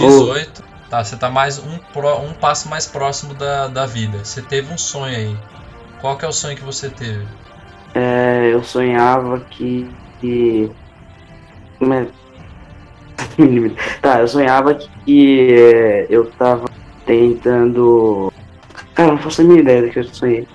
[0.07, 0.63] 18.
[0.89, 4.23] Tá, você tá mais um, um passo mais próximo da, da vida.
[4.23, 5.37] Você teve um sonho aí.
[6.01, 7.27] Qual que é o sonho que você teve?
[7.93, 9.89] É, eu sonhava que.
[10.19, 10.71] que...
[11.81, 12.07] É?
[14.01, 16.65] tá, eu sonhava que é, eu tava
[17.05, 18.31] tentando.
[18.95, 20.47] Cara, não faço a minha ideia do que eu sonhei.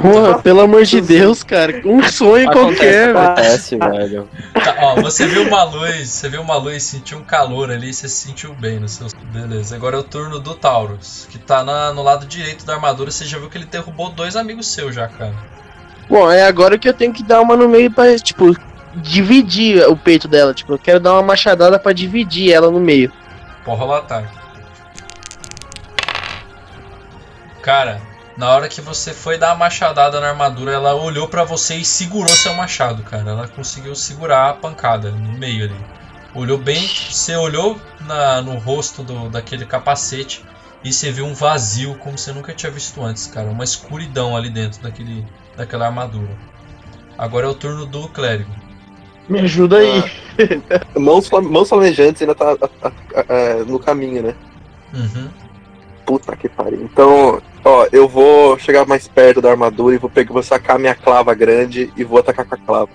[0.00, 1.82] Porra, pelo amor de Deus, cara.
[1.84, 3.18] Um sonho qualquer, velho.
[3.18, 4.28] Acontece, velho.
[4.52, 8.08] Tá, ó, você viu uma luz, você viu uma luz, sentiu um calor ali, você
[8.08, 9.08] se sentiu bem no seu.
[9.32, 13.10] Beleza, agora é o turno do Taurus, que tá na- no lado direito da armadura.
[13.10, 15.34] Você já viu que ele derrubou dois amigos seus já, cara.
[16.08, 18.56] Bom, é agora que eu tenho que dar uma no meio pra, tipo,
[18.96, 20.54] dividir o peito dela.
[20.54, 23.12] Tipo, eu quero dar uma machadada pra dividir ela no meio.
[23.64, 24.28] Pode rolar ataque.
[27.62, 28.00] Cara,
[28.36, 31.84] na hora que você foi dar a machadada na armadura, ela olhou pra você e
[31.84, 33.30] segurou seu machado, cara.
[33.30, 35.76] Ela conseguiu segurar a pancada no meio ali.
[36.34, 36.80] Olhou bem,
[37.10, 40.44] você olhou na- no rosto do, daquele capacete
[40.82, 43.46] e você viu um vazio como você nunca tinha visto antes, cara.
[43.48, 45.24] Uma escuridão ali dentro daquele,
[45.56, 46.36] daquela armadura.
[47.16, 48.50] Agora é o turno do clérigo.
[49.28, 50.02] Me ajuda aí.
[50.96, 54.34] Mãos, flam- mãos flamejantes ainda tá a- a- a- no caminho, né?
[54.92, 55.30] Uhum.
[56.06, 56.82] Puta que pariu.
[56.82, 60.94] Então, ó, eu vou chegar mais perto da armadura e vou pegar, vou sacar minha
[60.94, 62.90] clava grande e vou atacar com a clava.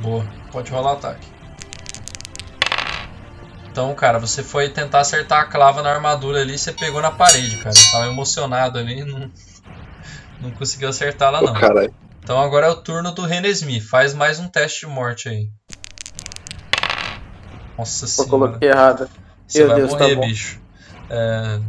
[0.00, 1.26] Boa, pode rolar ataque.
[3.70, 7.56] Então, cara, você foi tentar acertar a clava na armadura ali, você pegou na parede,
[7.58, 7.74] cara.
[7.92, 9.30] Tava emocionado ali, não,
[10.40, 11.54] não conseguiu acertar lá não.
[11.54, 11.94] Caralho.
[12.22, 13.80] Então agora é o turno do Renesmi.
[13.80, 15.48] Faz mais um teste de morte aí.
[17.78, 18.30] Nossa Eu senhora.
[18.30, 19.08] coloquei errado.
[19.46, 20.20] Você Meu vai Deus, tá morrer, bom.
[20.22, 20.60] bicho.
[21.08, 21.60] É,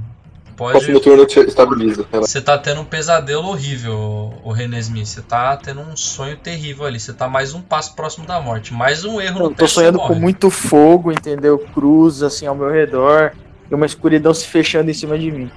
[0.61, 0.73] pode.
[0.73, 2.07] Próximo turno te estabilizo.
[2.11, 2.31] Relaxa.
[2.31, 5.03] Você tá tendo um pesadelo horrível, o Renesmi.
[5.03, 6.99] Você tá tendo um sonho terrível ali.
[6.99, 8.71] Você tá mais um passo próximo da morte.
[8.71, 11.57] Mais um erro Eu no tô teste sonhando com muito fogo, entendeu?
[11.73, 13.31] Cruz assim ao meu redor.
[13.69, 15.51] E uma escuridão se fechando em cima de mim.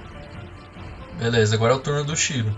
[1.19, 2.51] Beleza, agora é o turno do Shiro.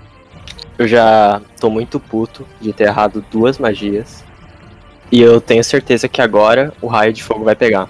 [0.78, 4.24] Eu já tô muito puto de ter errado duas magias.
[5.12, 7.90] E eu tenho certeza que agora o raio de fogo vai pegar.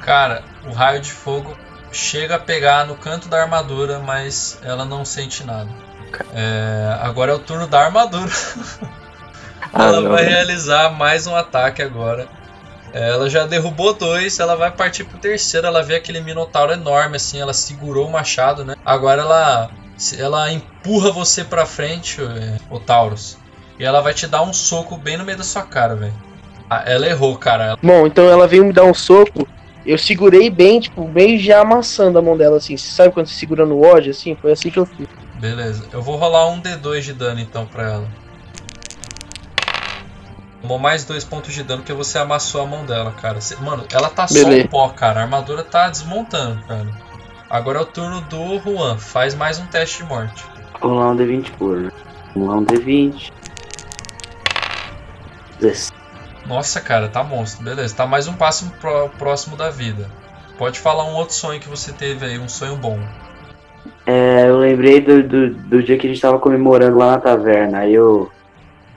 [0.00, 1.56] Cara, o raio de fogo
[1.94, 5.68] chega a pegar no canto da armadura, mas ela não sente nada.
[6.34, 8.30] É, agora é o turno da armadura.
[9.76, 10.10] Ah, ela não.
[10.10, 12.28] vai realizar mais um ataque agora.
[12.92, 15.66] É, Ela já derrubou dois, ela vai partir pro terceiro.
[15.66, 18.76] Ela vê aquele minotauro enorme assim, ela segurou o machado, né?
[18.84, 19.70] Agora ela
[20.16, 22.20] ela empurra você pra frente,
[22.70, 23.36] o Taurus.
[23.76, 26.14] E ela vai te dar um soco bem no meio da sua cara, velho.
[26.70, 27.76] Ah, Ela errou, cara.
[27.82, 29.48] Bom, então ela veio me dar um soco.
[29.84, 32.76] Eu segurei bem, tipo, meio já amassando a mão dela assim.
[32.76, 34.34] Você sabe quando você segura no ódio, assim?
[34.34, 35.06] Foi assim que eu fiz.
[35.38, 35.84] Beleza.
[35.92, 38.08] Eu vou rolar um D2 de dano então pra ela.
[40.62, 43.38] Tomou mais dois pontos de dano porque você amassou a mão dela, cara.
[43.42, 44.64] Cê- Mano, ela tá só Beleza.
[44.64, 45.20] um pó, cara.
[45.20, 46.88] A armadura tá desmontando, cara.
[47.50, 48.96] Agora é o turno do Juan.
[48.96, 50.42] Faz mais um teste de morte.
[50.80, 51.76] Vamos lá um D20 por.
[51.76, 51.92] né?
[52.34, 53.30] Vamos lá um D20.
[55.60, 55.92] Dez.
[56.46, 57.64] Nossa, cara, tá monstro.
[57.64, 57.94] Beleza.
[57.94, 60.10] Tá mais um passo pró- próximo da vida.
[60.58, 62.98] Pode falar um outro sonho que você teve aí, um sonho bom.
[64.06, 67.78] É, eu lembrei do, do, do dia que a gente tava comemorando lá na taverna.
[67.78, 68.30] Aí eu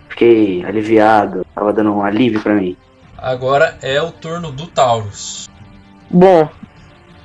[0.10, 1.46] fiquei aliviado.
[1.56, 2.76] Tava dando um alívio pra mim.
[3.18, 5.50] Agora é o turno do Taurus.
[6.10, 6.48] Bom,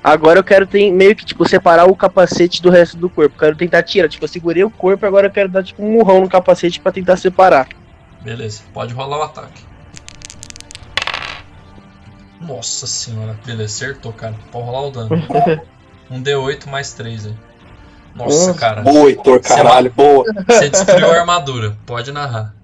[0.02, 3.38] agora eu quero ter, meio que, tipo, separar o capacete do resto do corpo.
[3.38, 4.08] Quero tentar tirar.
[4.08, 6.92] Tipo, eu segurei o corpo, agora eu quero dar, tipo, um murrão no capacete pra
[6.92, 7.68] tentar separar.
[8.22, 9.71] Beleza, pode rolar o ataque.
[12.46, 14.34] Nossa senhora, beleza, acertou, cara.
[14.50, 15.10] Pode rolar o dano.
[16.10, 17.34] Um D8 mais 3 aí.
[18.14, 18.82] Nossa, cara.
[18.82, 20.24] Boa, Heitor, caralho, boa.
[20.46, 21.74] Você destruiu a armadura.
[21.86, 22.54] Pode narrar.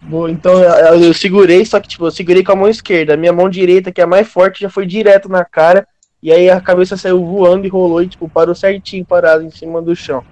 [0.00, 3.12] Bom, então eu, eu segurei, só que, tipo, eu segurei com a mão esquerda.
[3.12, 5.86] A minha mão direita, que é a mais forte, já foi direto na cara.
[6.22, 9.82] E aí a cabeça saiu voando e rolou e, tipo, parou certinho parado em cima
[9.82, 10.24] do chão.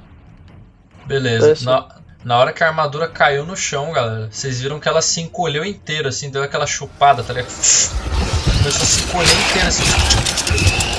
[1.06, 1.52] Beleza.
[1.52, 1.86] Esse- Na,
[2.24, 5.64] na hora que a armadura caiu no chão, galera, vocês viram que ela se encolheu
[5.64, 7.48] inteira, assim, deu aquela chupada, tá ligado?
[7.52, 9.82] Começou a se encolher inteira, assim,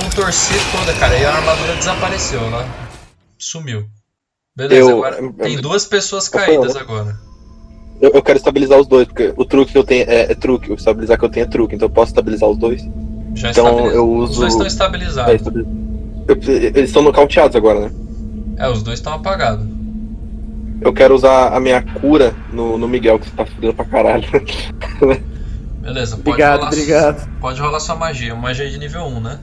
[0.04, 1.18] contorcer toda, cara.
[1.18, 2.68] E a armadura desapareceu, ela
[3.40, 3.86] sumiu.
[4.56, 7.16] Beleza, Eu- agora tem duas pessoas caídas eu- agora.
[8.02, 10.72] Eu, eu quero estabilizar os dois, porque o truque que eu tenho é, é truque,
[10.72, 12.82] o estabilizar que eu tenho é truque, então eu posso estabilizar os dois.
[13.34, 14.40] Já Então eu Os uso.
[14.42, 15.34] dois estão É, estabilizados.
[15.34, 15.70] estabiliza-
[16.28, 16.36] eu-
[16.76, 17.92] eles estão nocauteados agora, né?
[18.58, 19.66] É, os dois estão apagados.
[20.86, 24.24] Eu quero usar a minha cura no, no Miguel, que você tá fudendo pra caralho.
[25.82, 26.72] Beleza, pode Obrigado, rolar.
[26.72, 27.30] obrigado.
[27.42, 28.36] Pode rolar sua magia.
[28.36, 29.40] Magia de nível 1, né?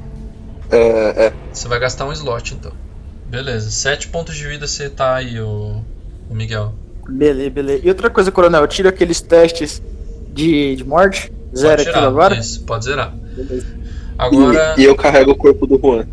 [0.71, 1.33] É, é.
[1.53, 2.71] Você vai gastar um slot então.
[3.29, 5.83] Beleza, 7 pontos de vida você tá aí, o,
[6.31, 6.75] o Miguel.
[7.09, 7.81] Beleza, beleza.
[7.85, 9.83] E outra coisa, coronel, eu tiro aqueles testes
[10.33, 11.33] de, de morte.
[11.57, 12.37] Zero Pode aquilo tirar, agora.
[12.37, 13.11] Isso, pode zerar.
[13.11, 13.67] Beleza.
[14.17, 16.07] Agora, E, e eu carrego o corpo do Juan.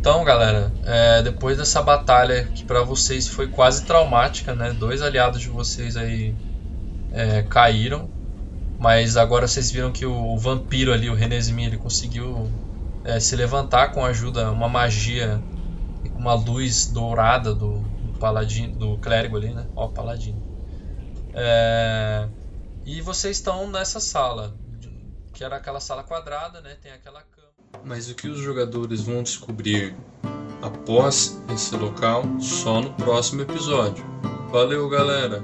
[0.00, 4.72] Então galera, é, depois dessa batalha que pra vocês foi quase traumática, né?
[4.72, 6.34] Dois aliados de vocês aí
[7.10, 8.10] é, caíram.
[8.78, 12.50] Mas agora vocês viram que o vampiro ali, o Renesmi, ele conseguiu
[13.04, 15.44] é, se levantar com a ajuda, uma magia,
[16.14, 17.82] uma luz dourada do,
[18.18, 19.68] paladino, do clérigo ali, né?
[19.76, 20.42] Ó, paladino.
[21.34, 22.28] É,
[22.84, 24.54] E vocês estão nessa sala,
[25.34, 26.76] que era aquela sala quadrada, né?
[26.82, 27.24] Tem aquela.
[27.84, 29.94] Mas o que os jogadores vão descobrir
[30.62, 34.04] após esse local só no próximo episódio.
[34.50, 35.42] Valeu, galera!